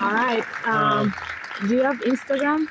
[0.00, 0.44] All right.
[0.66, 1.14] Um,
[1.68, 2.66] do you have Instagram?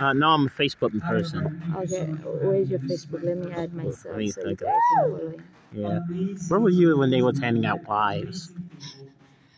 [0.00, 1.62] Uh, no, I'm a Facebook person.
[1.76, 2.06] Okay.
[2.06, 3.22] Where's your Facebook?
[3.22, 5.42] Let me add myself me so that I can follow you.
[5.72, 6.00] Yeah.
[6.48, 8.52] Where were you when they was handing out wives?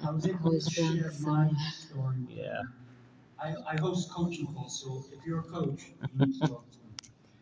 [0.04, 1.50] I was drunk somewhere.
[2.28, 2.62] Yeah.
[3.44, 6.78] I, I host coaching calls, so if you're a coach, you need to talk to
[6.78, 6.84] me.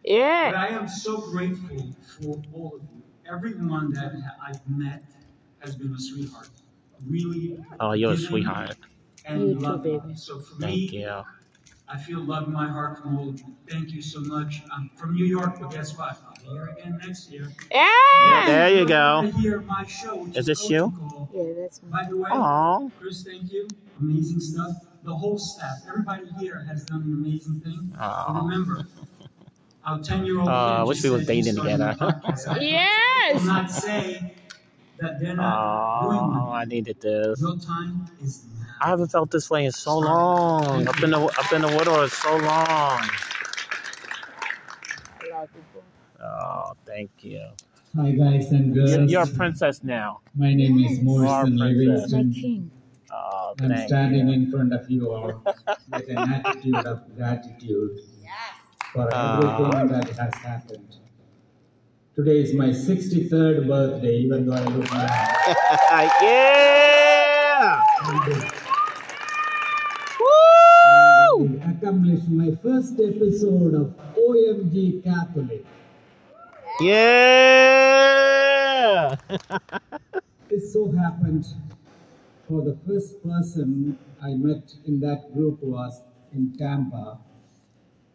[0.05, 0.51] Yeah.
[0.51, 3.03] But I am so grateful for all of you.
[3.31, 4.13] Everyone that
[4.45, 5.05] I've met
[5.61, 6.51] has been a sweetheart.
[7.07, 7.57] Really.
[7.79, 8.77] Oh, you're a sweetheart.
[9.25, 10.15] And You too, baby.
[10.17, 11.23] So for Thank me, you.
[11.89, 13.55] I feel love in my heart from all of you.
[13.69, 14.63] Thank you so much.
[14.73, 16.19] I'm from New York, but guess what?
[16.27, 17.53] I'll be here again next year.
[17.71, 18.43] Yeah.
[18.47, 19.31] There you go.
[19.41, 20.93] Hear my show, which Is this you?
[21.33, 21.91] Yeah, that's me.
[21.91, 22.89] By the way, Aw.
[22.99, 23.69] Chris, thank you.
[24.01, 24.77] Amazing stuff.
[25.05, 27.93] The whole staff, everybody here has done an amazing thing.
[27.99, 28.39] Aw.
[28.39, 28.87] And remember,
[29.85, 31.97] our 10 year old Oh, I wish we were dating together.
[31.99, 32.47] podcast.
[32.49, 33.35] I Yes.
[33.41, 34.35] will not say
[35.01, 36.57] that they're not doing Oh, one.
[36.61, 37.41] I needed this.
[37.41, 38.45] Your time is
[38.81, 40.87] I haven't felt this way in so long.
[40.89, 43.01] I've been I've been in water so long.
[46.23, 47.43] Oh, thank you.
[47.97, 48.91] Hi guys and girls.
[48.93, 50.21] You're, you're a princess now.
[50.37, 51.57] My name is You are a Morrison.
[51.59, 52.71] Livingston.
[53.13, 54.35] Oh, I'm standing you.
[54.35, 55.43] in front of you all
[55.93, 58.01] with an attitude of gratitude
[58.93, 59.37] for Ah.
[59.37, 60.97] everything that has happened.
[62.15, 65.09] Today is my 63rd birthday, even though I look young.
[66.23, 67.83] yeah!
[70.21, 71.61] Woo!
[71.65, 75.65] I accomplished my first episode of OMG Catholic.
[76.81, 77.77] Yeah!
[80.51, 81.47] It so happened
[82.53, 86.03] for the first person I met in that group was
[86.35, 87.19] in Tampa.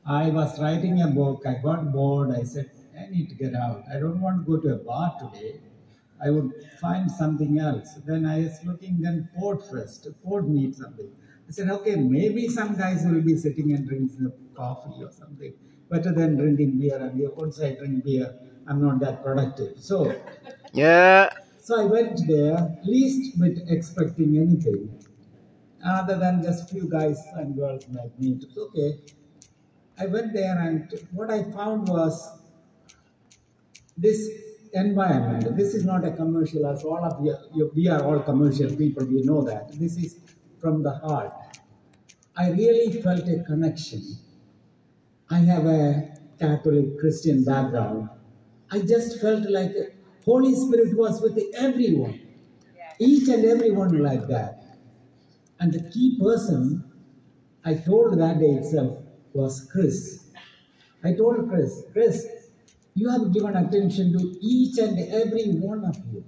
[0.06, 1.41] I was writing a book.
[1.47, 2.30] I got bored.
[2.32, 2.69] I said,
[3.00, 3.84] I need to get out.
[3.91, 5.60] I don't want to go to a bar today.
[6.23, 7.95] I would find something else.
[8.06, 11.10] Then I was looking, then Port first, Port Meet something.
[11.47, 15.54] I said, okay, maybe some guys will be sitting and drinking coffee or something.
[15.89, 16.97] Better than drinking beer.
[16.97, 18.36] And once I drink beer,
[18.67, 19.80] I'm not that productive.
[19.80, 20.13] So
[20.73, 21.30] Yeah.
[21.67, 24.88] So I went there, least bit expecting anything,
[25.86, 28.39] other than just few guys and girls like me.
[28.39, 29.01] It was okay.
[29.99, 32.39] I went there, and what I found was
[33.97, 34.30] this
[34.71, 35.58] environment.
[35.58, 39.06] This is not a commercial, as all of you, you, we are all commercial people,
[39.06, 39.77] we know that.
[39.77, 40.15] This is
[40.62, 41.34] from the heart.
[42.38, 44.03] I really felt a connection.
[45.30, 48.08] I have a Catholic Christian background.
[48.71, 49.96] I just felt like
[50.27, 52.19] Holy Spirit was with everyone,
[52.99, 54.61] each and everyone like that.
[55.61, 56.83] And the key person
[57.63, 58.97] I told that day itself
[59.31, 60.25] was Chris.
[61.01, 62.27] I told Chris, Chris,
[62.93, 66.25] you have given attention to each and every one of you.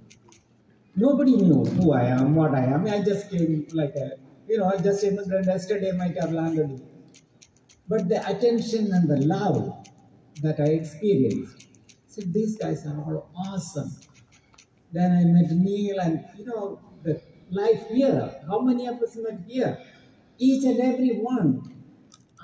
[0.96, 2.86] Nobody knew who I am, what I am.
[2.86, 4.12] I just came like a,
[4.48, 6.80] you know, I just immigrant yesterday might have landed.
[7.86, 9.86] But the attention and the love
[10.42, 11.66] that I experienced,
[12.10, 13.90] so these guys are all awesome.
[14.92, 18.34] Then I met Neil and, you know, the life here.
[18.48, 19.78] How many of us met here?
[20.36, 21.62] Each and every one.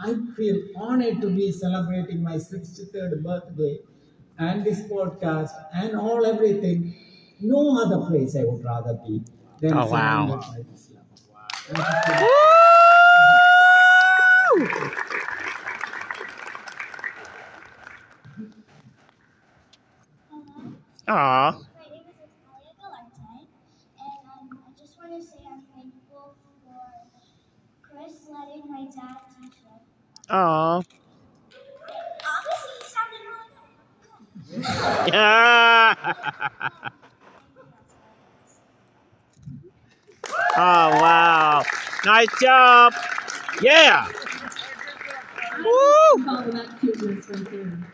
[0.01, 3.79] I feel honored to be celebrating my 63rd birthday
[4.39, 6.95] and this podcast and all everything.
[7.41, 9.23] No other place I would rather be
[9.61, 10.41] than Oh, wow.
[10.55, 11.21] Thank you so much.
[21.09, 21.13] Aw.
[21.15, 23.47] My name is Natalia Galante,
[23.99, 26.83] and um, I just want to say I'm thankful for
[27.83, 29.81] Chris letting my dad teach him.
[30.31, 30.83] Aw.
[32.35, 33.51] Obviously, sounded really
[34.59, 35.13] good.
[35.15, 35.95] Yeah.
[40.57, 41.63] oh wow.
[42.05, 42.93] Nice job.
[43.63, 44.09] Yeah.
[45.59, 46.25] Woo!
[46.25, 47.29] Call that cuteness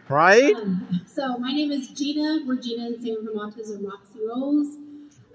[0.08, 2.44] right Um, so my name is Gina.
[2.46, 4.76] We're Gina and Sam from Autism Roxy Rolls.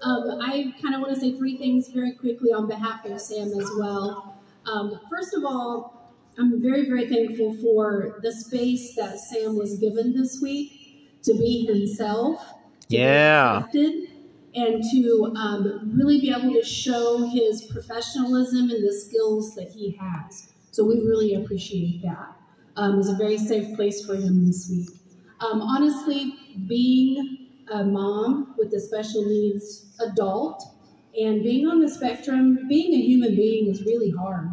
[0.02, 3.48] Um, I kind of want to say three things very quickly on behalf of Sam
[3.48, 4.40] as well.
[4.66, 10.16] Um, first of all, I'm very, very thankful for the space that Sam was given
[10.16, 12.44] this week to be himself,
[12.88, 13.58] Yeah.
[13.58, 14.08] accepted,
[14.54, 19.98] and to um, really be able to show his professionalism and the skills that he
[20.00, 20.52] has.
[20.78, 22.36] So we really appreciate that.
[22.76, 24.88] Um, it was a very safe place for him this week.
[25.40, 26.36] Um, honestly,
[26.68, 30.62] being a mom with a special needs adult
[31.20, 34.50] and being on the spectrum, being a human being is really hard.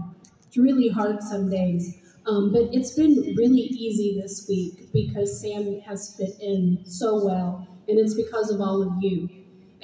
[0.47, 1.95] It's really hard some days.
[2.25, 7.67] Um, but it's been really easy this week because Sam has fit in so well,
[7.87, 9.29] and it's because of all of you.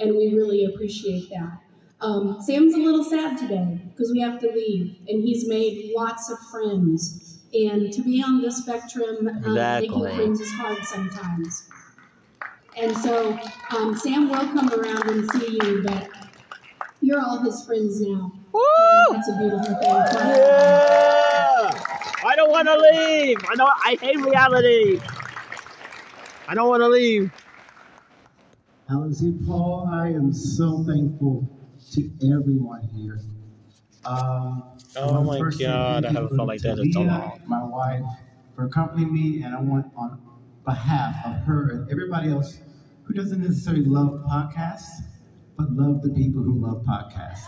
[0.00, 1.61] And we really appreciate that.
[2.02, 6.30] Um, Sam's a little sad today because we have to leave, and he's made lots
[6.30, 7.38] of friends.
[7.54, 9.88] And to be on the spectrum, um, Exactly.
[9.88, 11.68] making friends is hard sometimes.
[12.76, 13.38] And so
[13.70, 16.08] um, Sam will come around and see you, but
[17.00, 18.32] you're all his friends now.
[18.52, 19.86] And that's a beautiful thing.
[19.86, 21.70] Yeah.
[22.24, 23.38] I don't want to leave.
[23.48, 23.70] I know.
[23.84, 25.00] I hate reality.
[26.48, 27.30] I don't want to leave.
[28.90, 31.61] Alan Paul, I am so thankful
[31.92, 33.20] to everyone here.
[34.04, 34.62] Um,
[34.96, 37.40] Oh my God, I haven't felt like that in so long.
[37.46, 38.02] My wife
[38.56, 40.20] for accompanying me, and I want on
[40.64, 42.58] behalf of her and everybody else
[43.04, 44.88] who doesn't necessarily love podcasts,
[45.56, 47.46] but love the people who love podcasts.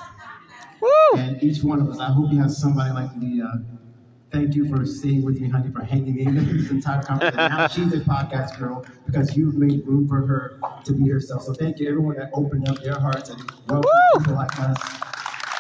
[1.16, 3.62] And each one of us, I hope you have somebody like Leah.
[4.34, 7.36] Thank you for staying with me, honey, for hanging in this entire conversation.
[7.36, 11.44] now she's a podcast girl because you've made room for her to be herself.
[11.44, 14.76] So thank you, everyone that opened up their hearts and welcome people like us.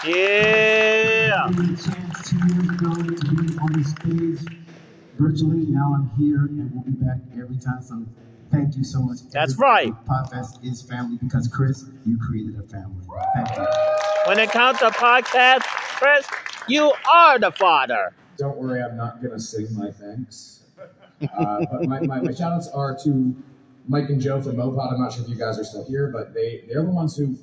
[0.04, 1.46] Yeah.
[1.46, 4.58] A chance two years ago to be on the stage
[5.20, 5.66] virtually.
[5.66, 7.80] Now I'm here and we'll be back every time.
[7.80, 8.04] So
[8.50, 9.18] thank you so much.
[9.30, 9.92] That's right.
[10.04, 13.04] Podfest is family because Chris, you created a family.
[13.36, 13.66] Thank you.
[14.26, 16.26] When it comes to podcast, Chris,
[16.66, 18.12] you are the father.
[18.36, 20.64] Don't worry, I'm not going to sing my thanks.
[21.22, 23.34] Uh, but my, my, my shout outs are to
[23.88, 24.92] Mike and Joe from Mopod.
[24.92, 27.36] I'm not sure if you guys are still here, but they, they're the ones who,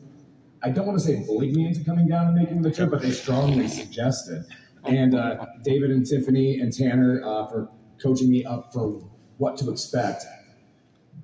[0.63, 3.01] I don't want to say bullied me into coming down and making the trip, but
[3.01, 4.45] they strongly suggested.
[4.83, 7.69] And uh, David and Tiffany and Tanner uh, for
[8.01, 9.01] coaching me up for
[9.37, 10.25] what to expect.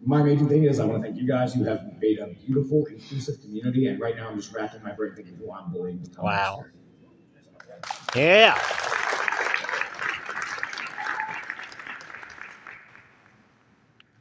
[0.06, 1.56] My major thing is I want to thank you guys.
[1.56, 5.14] You have made a beautiful, inclusive community, and right now I'm just racking my brain
[5.16, 6.08] thinking who I'm bullying.
[6.20, 6.66] Wow.
[8.16, 8.60] Yeah.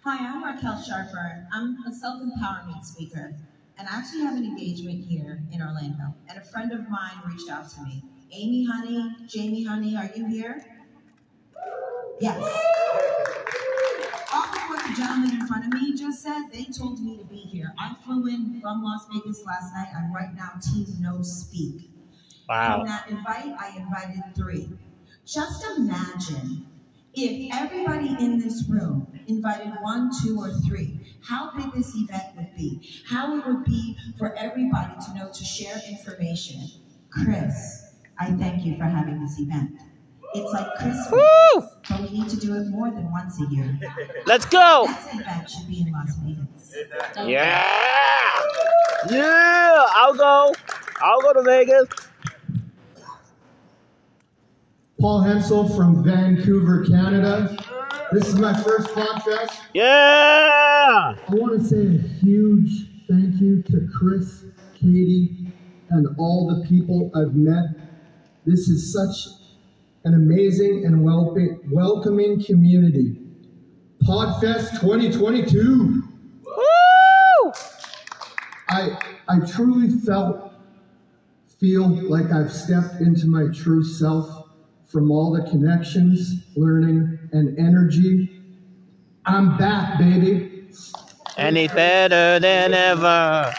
[0.09, 1.49] Hi, I'm Raquel Sharper.
[1.53, 3.35] I'm a self empowerment speaker,
[3.77, 6.14] and I actually have an engagement here in Orlando.
[6.29, 8.05] And a friend of mine reached out to me.
[8.31, 10.64] Amy Honey, Jamie Honey, are you here?
[12.21, 12.38] Yes.
[14.33, 16.53] All what the gentleman in front of me just said.
[16.53, 17.75] They told me to be here.
[17.77, 19.88] I flew in from Las Vegas last night.
[19.92, 21.90] I'm right now team no speak.
[22.49, 22.77] Wow.
[22.77, 24.71] From that invite, I invited three.
[25.25, 26.69] Just imagine
[27.16, 32.55] if everybody in this room invited one, two, or three, how big this event would
[32.55, 36.61] be, how it would be for everybody to know to share information.
[37.11, 39.70] Chris, I thank you for having this event.
[40.35, 41.68] It's like Christmas, Woo!
[41.88, 43.79] but we need to do it more than once a year.
[44.26, 44.85] Let's go.
[44.87, 46.76] Next event should be in Las Vegas.
[47.26, 47.64] Yeah.
[49.09, 49.87] Yeah.
[49.94, 50.52] I'll go.
[51.00, 51.88] I'll go to Vegas.
[54.98, 57.54] Paul Hensel from Vancouver, Canada.
[58.12, 59.54] This is my first podcast.
[59.74, 59.85] Yeah.
[59.85, 62.70] I want to say a huge
[63.06, 65.52] thank you to Chris, Katie,
[65.90, 67.64] and all the people I've met.
[68.46, 69.35] This is such
[70.04, 71.37] an amazing and wel-
[71.70, 73.18] welcoming community.
[74.04, 76.02] Podfest 2022.
[76.46, 77.52] Woo!
[78.70, 80.52] I I truly felt
[81.61, 84.36] feel like I've stepped into my true self
[84.87, 88.42] from all the connections, learning, and energy.
[89.25, 90.68] I'm back, baby.
[91.37, 93.53] Any better than ever.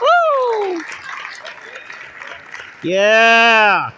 [0.00, 0.80] Woo!
[2.82, 3.90] Yeah.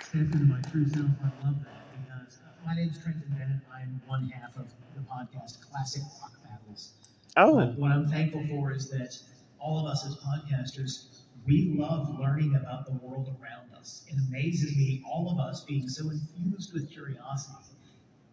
[0.00, 1.06] step my true self.
[1.22, 3.60] I love that because uh, my name's Trenton Bennett.
[3.72, 6.92] I'm one half of the podcast Classic Rock Battles.
[7.36, 7.56] Oh.
[7.56, 9.16] But what I'm thankful for is that
[9.58, 11.15] all of us as podcasters,
[11.46, 14.04] we love learning about the world around us.
[14.08, 17.54] It amazes me, all of us being so infused with curiosity.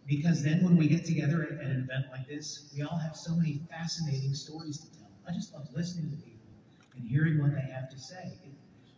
[0.07, 3.35] Because then when we get together at, an event like this, we all have so
[3.35, 5.09] many fascinating stories to tell.
[5.27, 6.49] I just love listening to people
[6.95, 8.33] and hearing what they have to say.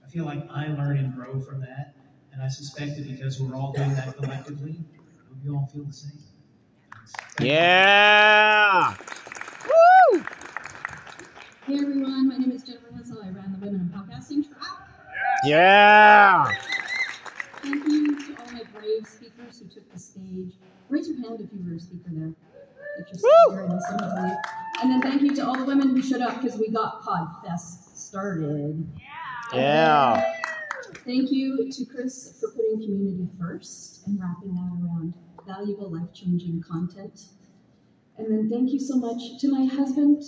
[0.03, 1.95] I feel like I learn and grow from that,
[2.31, 4.79] and I suspect that because we're all doing that collectively,
[5.43, 6.19] you all feel the same.
[7.39, 8.95] Yeah.
[9.67, 10.23] Woo!
[11.67, 13.23] Hey everyone, my name is Jennifer Hessel.
[13.23, 14.87] I ran the Women in Podcasting track.
[15.43, 16.45] Yeah.
[17.63, 20.53] Thank you to all my brave speakers who took the stage.
[20.89, 22.33] Raise your hand if you were a speaker there.
[22.99, 24.41] If you're still here and listening to.
[24.83, 27.97] And then thank you to all the women who showed up because we got Podfest
[27.97, 28.87] started.
[29.51, 29.59] Yeah.
[29.59, 30.33] yeah.
[31.03, 35.15] Thank you to Chris for putting community first and wrapping that around
[35.47, 37.21] valuable, life changing content.
[38.19, 40.21] And then thank you so much to my husband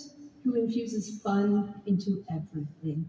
[0.48, 3.04] who infuses fun into everything.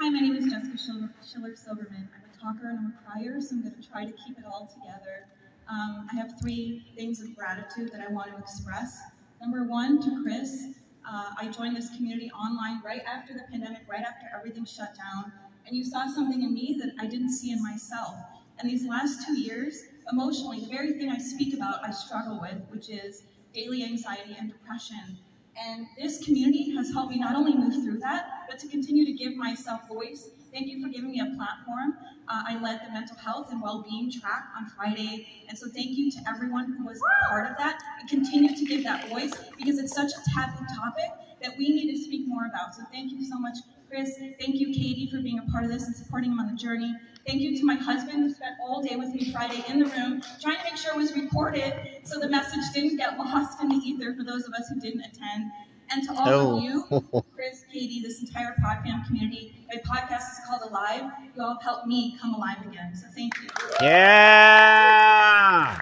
[0.00, 2.08] Hi, my name is Jessica Schiller, Schiller Silverman.
[2.14, 4.44] I'm a talker and I'm a crier, so I'm going to try to keep it
[4.46, 5.26] all together.
[5.68, 8.98] Um, I have three things of gratitude that I want to express.
[9.42, 10.68] Number one, to Chris.
[11.06, 15.32] Uh, I joined this community online right after the pandemic, right after everything shut down,
[15.66, 18.14] and you saw something in me that I didn't see in myself.
[18.58, 22.62] And these last two years, emotionally, the very thing I speak about, I struggle with,
[22.70, 25.18] which is daily anxiety and depression.
[25.56, 29.12] And this community has helped me not only move through that, but to continue to
[29.12, 30.30] give myself voice.
[30.52, 31.96] Thank you for giving me a platform.
[32.28, 36.10] Uh, I led the mental health and well-being track on Friday, and so thank you
[36.12, 39.94] to everyone who was part of that and continue to give that voice because it's
[39.94, 41.10] such a taboo topic
[41.42, 42.74] that we need to speak more about.
[42.74, 44.16] So thank you so much, Chris.
[44.40, 46.94] Thank you, Katie, for being a part of this and supporting him on the journey.
[47.26, 50.20] Thank you to my husband who spent all day with me Friday in the room
[50.40, 51.72] trying to make sure it was recorded
[52.04, 55.02] so the message didn't get lost in the ether for those of us who didn't
[55.02, 55.50] attend.
[55.90, 56.56] And to all Oh.
[56.56, 56.84] of you,
[57.34, 61.10] Chris, Katie, this entire PodFam community, my podcast is called Alive.
[61.36, 62.94] You all have helped me come alive again.
[62.96, 63.48] So thank you.
[63.80, 65.78] Yeah.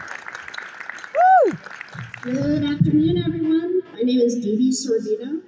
[2.22, 3.80] Good afternoon, everyone.
[3.94, 5.40] My name is Dee Dee Sorvino,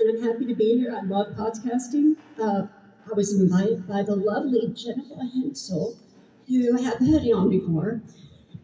[0.00, 0.96] and I'm happy to be here.
[0.96, 2.16] I love podcasting.
[2.42, 2.66] Uh,
[3.10, 5.96] I was invited by the lovely Jennifer Hensel,
[6.46, 8.00] who had the hoodie on before.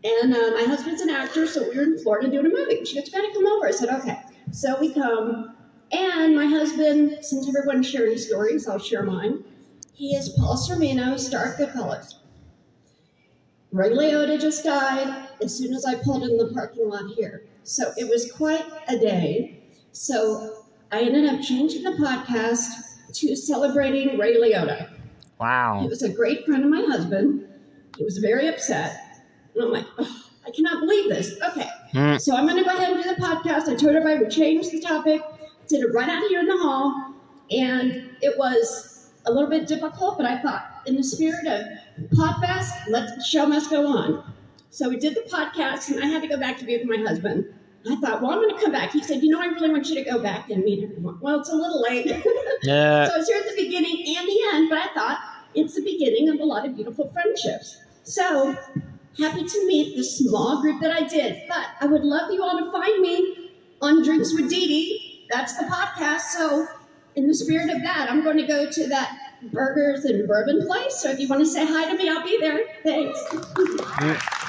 [0.04, 2.85] And uh, my husband's an actor, so we were in Florida doing a movie.
[2.85, 4.18] She goes, "You gotta come over." I said, "Okay."
[4.52, 5.57] So we come,
[5.92, 9.44] and my husband, since everyone's sharing stories, I'll share mine.
[9.94, 12.14] He is Paul Sorvino, star of Goodfellas.
[13.72, 17.42] Ray Liotta just died as soon as I pulled in the parking lot here.
[17.62, 19.59] So it was quite a day.
[19.92, 22.68] So I ended up changing the podcast
[23.15, 24.90] to celebrating Ray Liotta.
[25.40, 25.81] Wow.
[25.83, 27.46] He was a great friend of my husband.
[27.96, 29.00] He was very upset.
[29.54, 30.06] And I'm like, "Ugh,
[30.46, 31.35] I cannot believe this.
[31.50, 31.69] Okay.
[31.92, 32.17] Hmm.
[32.19, 33.69] So I'm going to go ahead and do the podcast.
[33.69, 35.23] I told everybody we change the topic,
[35.69, 37.15] did it right out here in the hall.
[37.50, 42.88] And it was a little bit difficult, but I thought, in the spirit of Podfest,
[42.88, 44.33] let the show must go on.
[44.71, 46.96] So we did the podcast, and I had to go back to be with my
[47.08, 47.46] husband.
[47.90, 48.92] I thought, well, I'm going to come back.
[48.92, 51.18] He said, you know, I really want you to go back and meet everyone.
[51.20, 52.06] Well, it's a little late.
[52.62, 53.06] Yeah.
[53.08, 55.18] so I was here at the beginning and the end, but I thought,
[55.54, 57.78] it's the beginning of a lot of beautiful friendships.
[58.04, 58.56] So
[59.18, 61.42] happy to meet the small group that I did.
[61.46, 63.50] But I would love you all to find me
[63.82, 65.26] on Drinks with Dee Dee.
[65.30, 66.20] That's the podcast.
[66.20, 66.66] So
[67.16, 69.18] in the spirit of that, I'm going to go to that
[69.52, 70.96] burgers and bourbon place.
[70.96, 72.64] So if you want to say hi to me, I'll be there.
[72.82, 73.22] Thanks.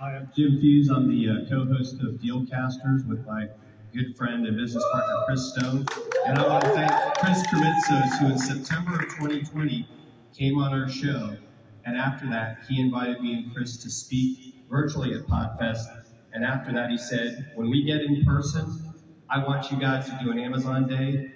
[0.00, 0.90] Hi, I'm Jim Fuse.
[0.90, 3.48] I'm the uh, co-host of Dealcasters with my
[3.92, 5.86] good friend and business partner Chris Stone.
[6.24, 9.88] And I want to thank Chris Krimitsos, who in September of 2020
[10.32, 11.36] came on our show.
[11.84, 15.88] And after that, he invited me and Chris to speak virtually at Podfest.
[16.32, 18.94] And after that, he said, when we get in person,
[19.28, 21.32] I want you guys to do an Amazon day.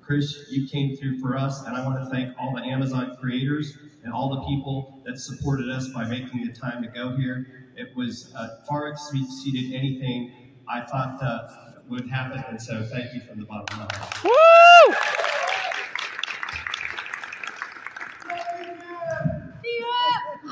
[0.00, 3.78] Chris, you came through for us, and I want to thank all the Amazon creators
[4.02, 7.46] and all the people that supported us by making the time to go here.
[7.76, 10.32] It was uh, far exceeded anything
[10.68, 11.48] I thought uh,
[11.88, 14.24] would happen, and so thank you from the bottom of my heart.
[14.24, 14.94] Woo!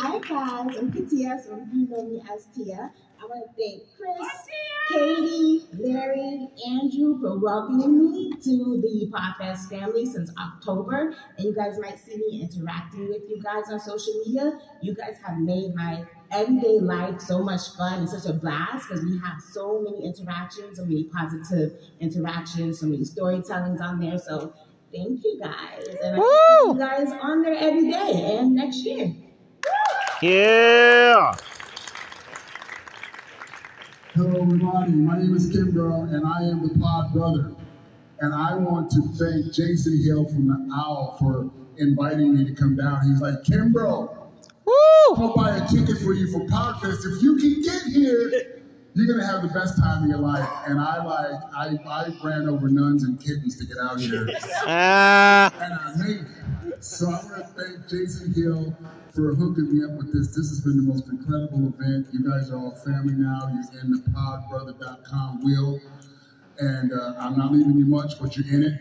[0.01, 2.93] Hi guys, I'm Katia, so you know me as Tia.
[3.21, 4.29] I want to thank Chris,
[4.91, 11.17] Katie, Larry, Andrew for welcoming me to the Podfest family since October.
[11.37, 14.61] And you guys might see me interacting with you guys on social media.
[14.83, 19.05] You guys have made my everyday life so much fun and such a blast because
[19.05, 24.19] we have so many interactions, so many positive interactions, so many storytellings on there.
[24.19, 24.55] So
[24.93, 25.87] thank you guys.
[26.05, 29.13] And I see you guys on there every day and next year.
[30.23, 31.35] Yeah.
[34.19, 34.91] Hello, everybody.
[34.95, 37.53] My name is Kimbro, and I am the Pod Brother.
[38.19, 42.75] And I want to thank Jason Hill from the Owl for inviting me to come
[42.75, 43.09] down.
[43.09, 44.13] He's like, Kimbro,
[45.17, 47.07] I'll buy a ticket for you for Podfest.
[47.07, 48.61] If you can get here,
[48.95, 50.49] you're gonna have the best time of your life.
[50.67, 54.29] And I like, I, I ran over nuns and kittens to get out here,
[54.67, 55.55] Ah.
[55.63, 56.27] and I made
[56.73, 56.83] it.
[56.85, 58.77] So I want to thank Jason Hill
[59.19, 60.29] for hooking me up with this.
[60.29, 62.07] This has been the most incredible event.
[62.13, 63.51] You guys are all family now.
[63.51, 65.81] You're in the podbrother.com wheel.
[66.61, 68.81] And uh, I'm not leaving you much, but you're in it.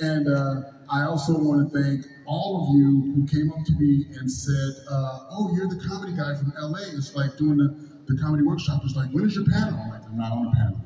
[0.00, 4.06] And uh, I also want to thank all of you who came up to me
[4.18, 6.90] and said, uh, oh, you're the comedy guy from LA.
[6.98, 7.70] It's like doing the,
[8.12, 8.82] the comedy workshop.
[8.84, 9.78] It's like, when is your panel?
[9.78, 10.80] I'm like, I'm not on the panel.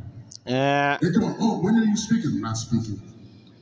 [0.45, 0.99] Yeah.
[1.01, 2.33] They come up, oh, when are you speaking?
[2.33, 3.01] I'm not speaking.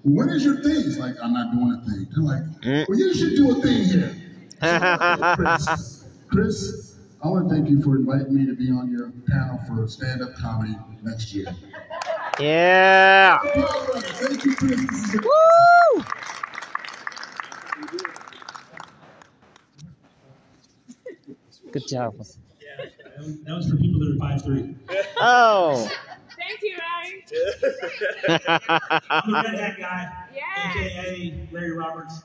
[0.02, 0.82] When is your thing?
[0.84, 2.08] It's like, I'm not doing a thing.
[2.10, 4.16] They're like, well, you should do a thing here.
[4.62, 6.94] Chris, Chris,
[7.24, 10.34] I want to thank you for inviting me to be on your panel for stand-up
[10.36, 11.46] comedy next year.
[12.38, 13.38] Yeah.
[13.42, 14.80] Thank you, Chris.
[14.80, 16.04] This is a- Woo!
[21.72, 22.14] Good job.
[22.18, 24.74] That was for people that are five three.
[25.18, 25.88] Oh.
[26.38, 27.24] Thank you, Larry.
[29.10, 30.12] I'm the red hat guy,
[30.70, 32.22] aka Larry Roberts.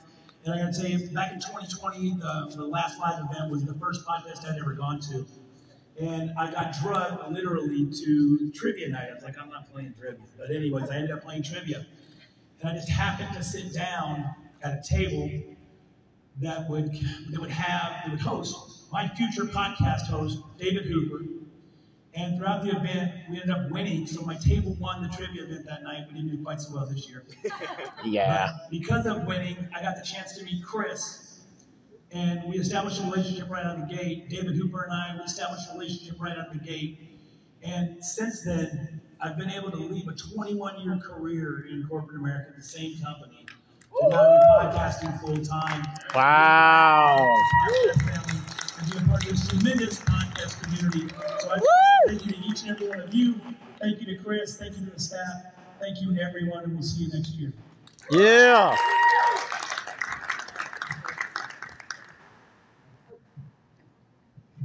[0.47, 3.73] And I gotta tell you, back in 2020, the, the last live event was the
[3.73, 5.25] first podcast I'd ever gone to.
[5.99, 9.09] And I got drugged literally to trivia night.
[9.11, 10.21] I was like, I'm not playing trivia.
[10.37, 11.85] But anyways, I ended up playing trivia.
[12.61, 14.29] And I just happened to sit down
[14.63, 15.29] at a table
[16.39, 16.93] that would
[17.29, 21.25] that would have that would host my future podcast host, David Hooper.
[22.17, 24.07] And throughout the event, we ended up winning.
[24.07, 26.07] So my table won the trivia event that night.
[26.07, 27.23] We didn't do quite so well this year.
[28.05, 28.53] Yeah.
[28.53, 31.41] But because of winning, I got the chance to meet Chris.
[32.11, 34.29] And we established a relationship right out of the gate.
[34.29, 37.19] David Hooper and I, we established a relationship right out of the gate.
[37.61, 42.51] And since then, I've been able to leave a 21 year career in corporate America,
[42.55, 43.45] the same company.
[44.01, 45.83] To now be podcasting full time.
[46.15, 47.35] Wow.
[48.79, 51.09] And be a part of this tremendous podcast community.
[51.39, 51.67] So I just
[52.07, 53.41] thank you to each and every one of you.
[53.81, 54.57] Thank you to Chris.
[54.57, 55.45] Thank you to the staff.
[55.79, 57.53] Thank you to everyone, and we'll see you next year.
[58.11, 58.75] Yeah.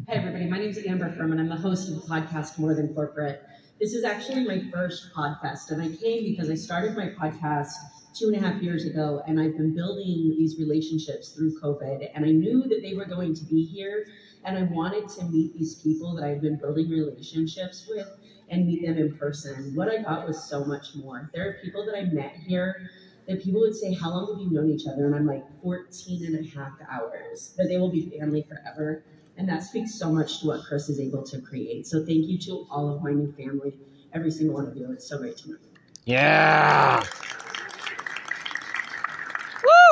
[0.08, 0.46] Hi, everybody.
[0.46, 1.40] My name is Amber Furman.
[1.40, 3.42] I'm the host of the podcast More Than Corporate.
[3.80, 7.70] This is actually my first podcast, and I came because I started my podcast
[8.14, 12.10] two and a half years ago, and I've been building these relationships through COVID.
[12.14, 14.06] And I knew that they were going to be here,
[14.44, 18.08] and I wanted to meet these people that I've been building relationships with
[18.50, 19.72] and meet them in person.
[19.74, 21.30] What I got was so much more.
[21.34, 22.90] There are people that I met here
[23.26, 25.06] that people would say, How long have you known each other?
[25.06, 27.54] And I'm like, 14 and a half hours.
[27.56, 29.04] That they will be family forever.
[29.38, 31.86] And that speaks so much to what Chris is able to create.
[31.86, 33.72] So thank you to all of my new family,
[34.12, 34.92] every single one of you.
[34.92, 35.68] It's so great to know you.
[36.04, 37.02] Yeah.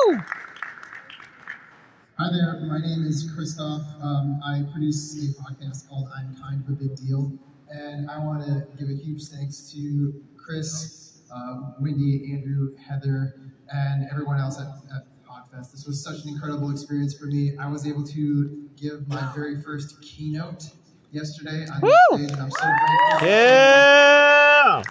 [0.06, 0.18] Woo!
[2.18, 3.82] Hi there, my name is Christoph.
[4.02, 7.32] Um, I produce a podcast called I'm Kind of a Big Deal.
[7.70, 13.34] And I want to give a huge thanks to Chris, uh, Wendy, Andrew, Heather,
[13.72, 15.72] and everyone else at, at Podfest.
[15.72, 17.56] This was such an incredible experience for me.
[17.58, 20.64] I was able to give my very first keynote
[21.12, 21.90] yesterday on Woo!
[22.12, 23.28] stage, and I'm so grateful.
[23.28, 24.82] Yeah!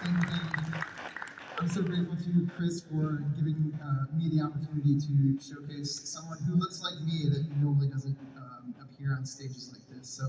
[1.59, 6.55] I'm so grateful to Chris for giving uh, me the opportunity to showcase someone who
[6.55, 10.07] looks like me that normally doesn't um, appear on stages like this.
[10.07, 10.23] So,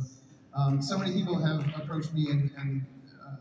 [0.59, 2.85] um, so many people have approached me and, and
[3.25, 3.37] uh,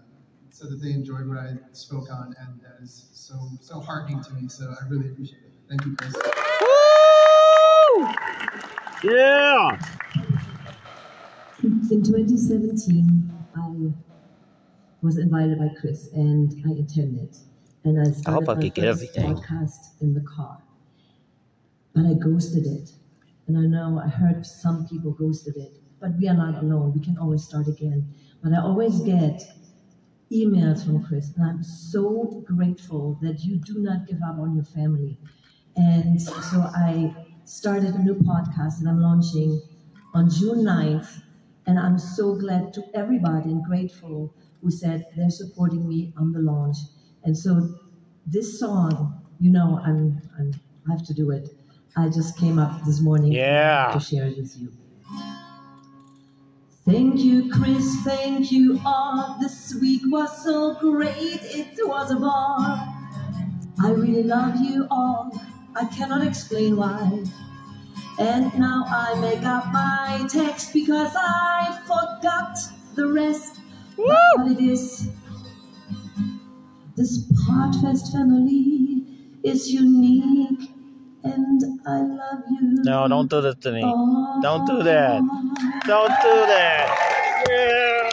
[0.52, 4.34] said that they enjoyed what I spoke on, and that is so so heartening to
[4.36, 4.48] me.
[4.50, 5.52] So I really appreciate it.
[5.68, 6.14] Thank you, Chris.
[6.62, 8.08] Woo!
[9.04, 9.80] Yeah!
[11.64, 13.92] In 2017, I
[15.02, 17.36] was invited by Chris and I attended.
[17.84, 19.36] And I started hope I could get everything.
[19.36, 20.62] podcast in the car.
[21.94, 22.92] But I ghosted it.
[23.48, 25.78] And I know I heard some people ghosted it.
[26.00, 26.94] But we are not alone.
[26.94, 28.14] We can always start again.
[28.44, 29.42] But I always get
[30.32, 31.34] emails from Chris.
[31.36, 35.18] And I'm so grateful that you do not give up on your family.
[35.76, 37.16] And so I
[37.46, 39.62] started a new podcast that I'm launching
[40.14, 41.22] on June 9th.
[41.66, 46.40] And I'm so glad to everybody and grateful who said they're supporting me on the
[46.40, 46.78] launch.
[47.24, 47.70] And so
[48.26, 50.52] this song, you know, I'm, I'm
[50.88, 51.50] I have to do it.
[51.98, 53.92] I just came up this morning Yeah.
[53.94, 54.72] to share it with you.
[56.86, 57.96] Thank you, Chris.
[58.04, 59.38] Thank you all.
[59.40, 61.40] This week was so great.
[61.44, 62.88] It was a ball.
[63.82, 65.32] I really love you all.
[65.76, 67.24] I cannot explain why.
[68.20, 72.58] And now I make up my text because I forgot
[72.96, 73.60] the rest.
[73.98, 75.10] But what it is,
[77.00, 79.06] this Podfest family
[79.44, 80.70] is unique,
[81.24, 82.84] and I love you.
[82.84, 83.80] No, don't do that to me.
[84.42, 85.22] Don't do that.
[85.88, 86.88] Don't do that.
[87.48, 88.10] Yeah.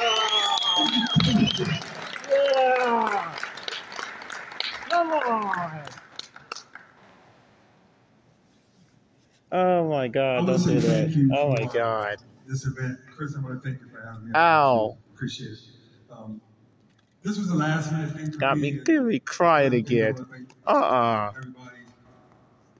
[2.30, 3.34] Yeah.
[4.88, 5.82] Come on.
[9.50, 10.46] Oh my God!
[10.46, 11.30] Don't do that.
[11.34, 12.18] Oh my God!
[12.46, 12.98] this event.
[13.16, 14.32] Chris, I want to thank you for having me.
[14.36, 14.96] Ow!
[15.14, 15.58] Appreciate it.
[16.08, 16.40] Um,
[17.26, 18.72] this was a last minute thing for Got me.
[18.72, 20.14] me, get me crying again.
[20.66, 21.32] Uh-uh.
[21.36, 21.76] Everybody,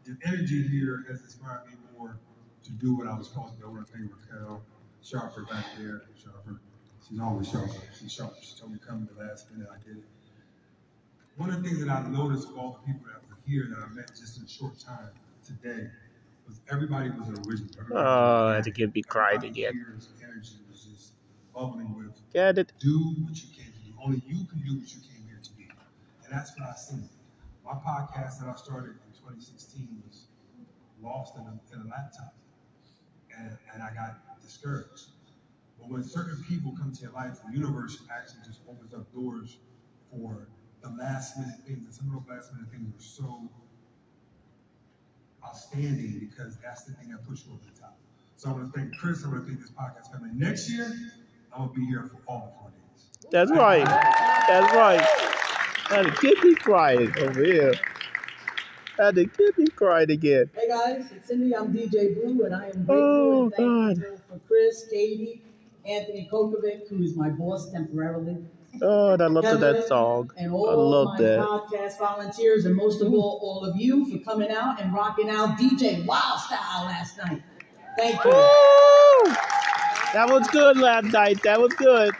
[0.04, 2.16] your energy here has inspired me more
[2.64, 3.66] to do what I was called to do.
[3.66, 4.62] I want to thank Raquel
[5.02, 6.02] Sharper back there.
[6.22, 6.60] Sharper,
[7.08, 7.74] she's always sharper.
[7.98, 8.34] She's sharp.
[8.40, 9.68] She told me come the last minute.
[9.72, 10.04] I did it.
[11.36, 13.82] One of the things that I noticed with all the people that were here that
[13.82, 15.10] I met just in a short time
[15.44, 15.88] today
[16.46, 17.68] was everybody was an original.
[17.80, 19.74] Everybody Oh, I had to get me crying again.
[20.22, 21.12] Energy was just
[21.52, 22.72] bubbling with Get it?
[22.78, 23.62] do what you do.
[24.06, 25.66] Only you can do what you came here to be.
[26.24, 27.02] And that's what I see.
[27.64, 30.28] My podcast that I started in 2016 was
[31.02, 32.32] lost in a, in a laptop.
[33.36, 35.10] And, and I got discouraged.
[35.80, 39.58] But when certain people come to your life, the universe actually just opens up doors
[40.12, 40.46] for
[40.82, 41.84] the last minute things.
[41.84, 43.50] And some of those last minute things were so
[45.44, 47.98] outstanding because that's the thing that pushed you over the top.
[48.36, 49.24] So I want to thank Chris.
[49.24, 50.30] I want to thank this podcast family.
[50.32, 50.94] Next year,
[51.52, 52.85] I'm going to be here for all the four days.
[53.30, 53.84] That's right.
[53.84, 55.00] That's right.
[55.88, 57.74] Had the get me crying over here.
[58.98, 60.50] Had the get me crying again.
[60.56, 61.54] Hey guys, it's Cindy.
[61.54, 65.42] I'm DJ Blue, and I am grateful Oh, and thankful for Chris, Katie,
[65.84, 68.38] Anthony Kokovic, who is my boss temporarily,
[68.82, 70.30] Oh, and I love Kevin, that song.
[70.36, 71.38] and I all love my that.
[71.40, 75.58] podcast volunteers, and most of all, all of you for coming out and rocking out
[75.58, 77.42] DJ Wild Style last night.
[77.98, 78.30] Thank you.
[78.30, 79.32] Woo!
[80.14, 81.42] That was good last night.
[81.42, 82.14] That was good.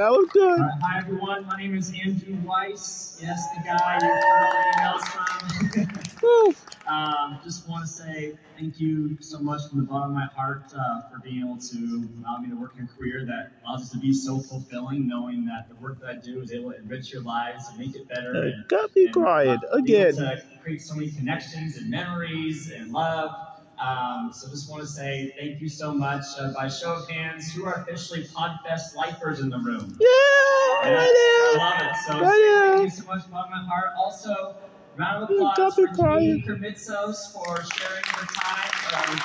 [0.00, 0.58] That was good.
[0.58, 3.18] Uh, hi everyone, my name is Andrew Weiss.
[3.20, 6.88] Yes, the guy you heard all the emails from.
[6.90, 10.72] um, just want to say thank you so much from the bottom of my heart
[10.74, 13.90] uh, for being able to allow me to work in a career that allows us
[13.90, 17.12] to be so fulfilling, knowing that the work that I do is able to enrich
[17.12, 18.34] your lives and make it better.
[18.34, 20.16] Uh, and, got me and, crying again.
[20.16, 23.49] to create so many connections and memories and love.
[23.80, 26.24] Um, so just want to say thank you so much.
[26.38, 29.96] Uh, by show of hands, who are officially Podfest lifers in the room?
[29.98, 31.96] Yeah, And I love it.
[32.06, 33.90] So right thank you so much, bottom of my heart.
[33.98, 34.56] Also,
[34.96, 36.42] round of You applause got for me Katie crying.
[36.42, 39.18] Krimitsos for sharing her time, um,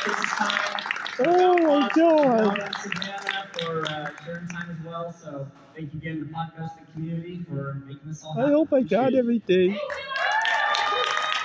[0.00, 0.82] Chris's time.
[1.20, 2.58] Oh my God.
[2.58, 5.12] And Savannah for uh, sharing time as well.
[5.12, 5.46] So
[5.76, 8.42] thank you again to the podcasting community for making this all happen.
[8.44, 8.54] I happen.
[8.58, 9.78] hope I got everything.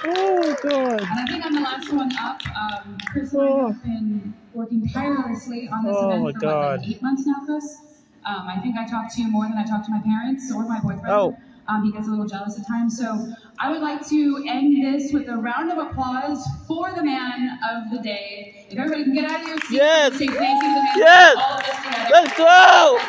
[0.10, 1.02] Oh God.
[1.02, 2.42] And I think I'm the last one up.
[2.56, 6.80] Um, Chris and I have been working tirelessly on this Oh, event for God.
[6.82, 7.78] like eight months now, Chris.
[8.26, 10.64] Um, I think I talked to you more than I talked to my parents or
[10.68, 11.08] my boyfriend.
[11.10, 11.38] Oh.
[11.70, 12.98] Um, he gets a little jealous at times.
[12.98, 13.28] So
[13.60, 17.92] I would like to end this with a round of applause for the man of
[17.92, 18.66] the day.
[18.70, 20.10] If everybody can get out of your seats Yes.
[20.12, 21.36] and say thank you to the man Yes.
[21.38, 22.10] all of this together.
[22.12, 23.00] Let's go.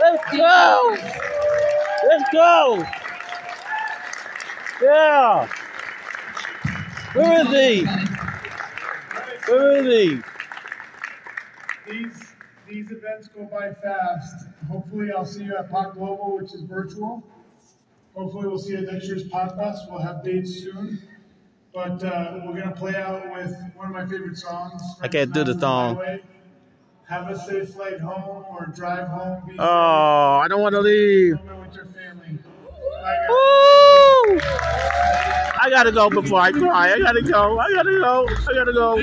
[0.00, 0.96] Let's go.
[2.08, 2.86] Let's go.
[4.80, 5.48] Yeah.
[7.14, 7.86] Where is he?
[9.50, 10.20] Where is he?
[11.90, 12.34] These
[12.68, 14.46] these events go by fast.
[14.70, 17.22] Hopefully, I'll see you at Pod Global, which is virtual.
[18.14, 19.90] Hopefully, we'll see you at next year's Podfest.
[19.90, 21.00] We'll have dates soon.
[21.72, 24.82] But uh, we're gonna play out with one of my favorite songs.
[25.00, 25.98] I can't do the song.
[27.08, 29.42] Have a safe flight home or drive home.
[29.48, 31.38] Be Oh, I don't want to leave.
[31.40, 32.38] with your family.
[33.30, 34.40] Woo!
[35.68, 36.94] I gotta go before I cry.
[36.94, 37.58] I gotta go.
[37.58, 38.26] I gotta go.
[38.26, 38.98] I gotta go.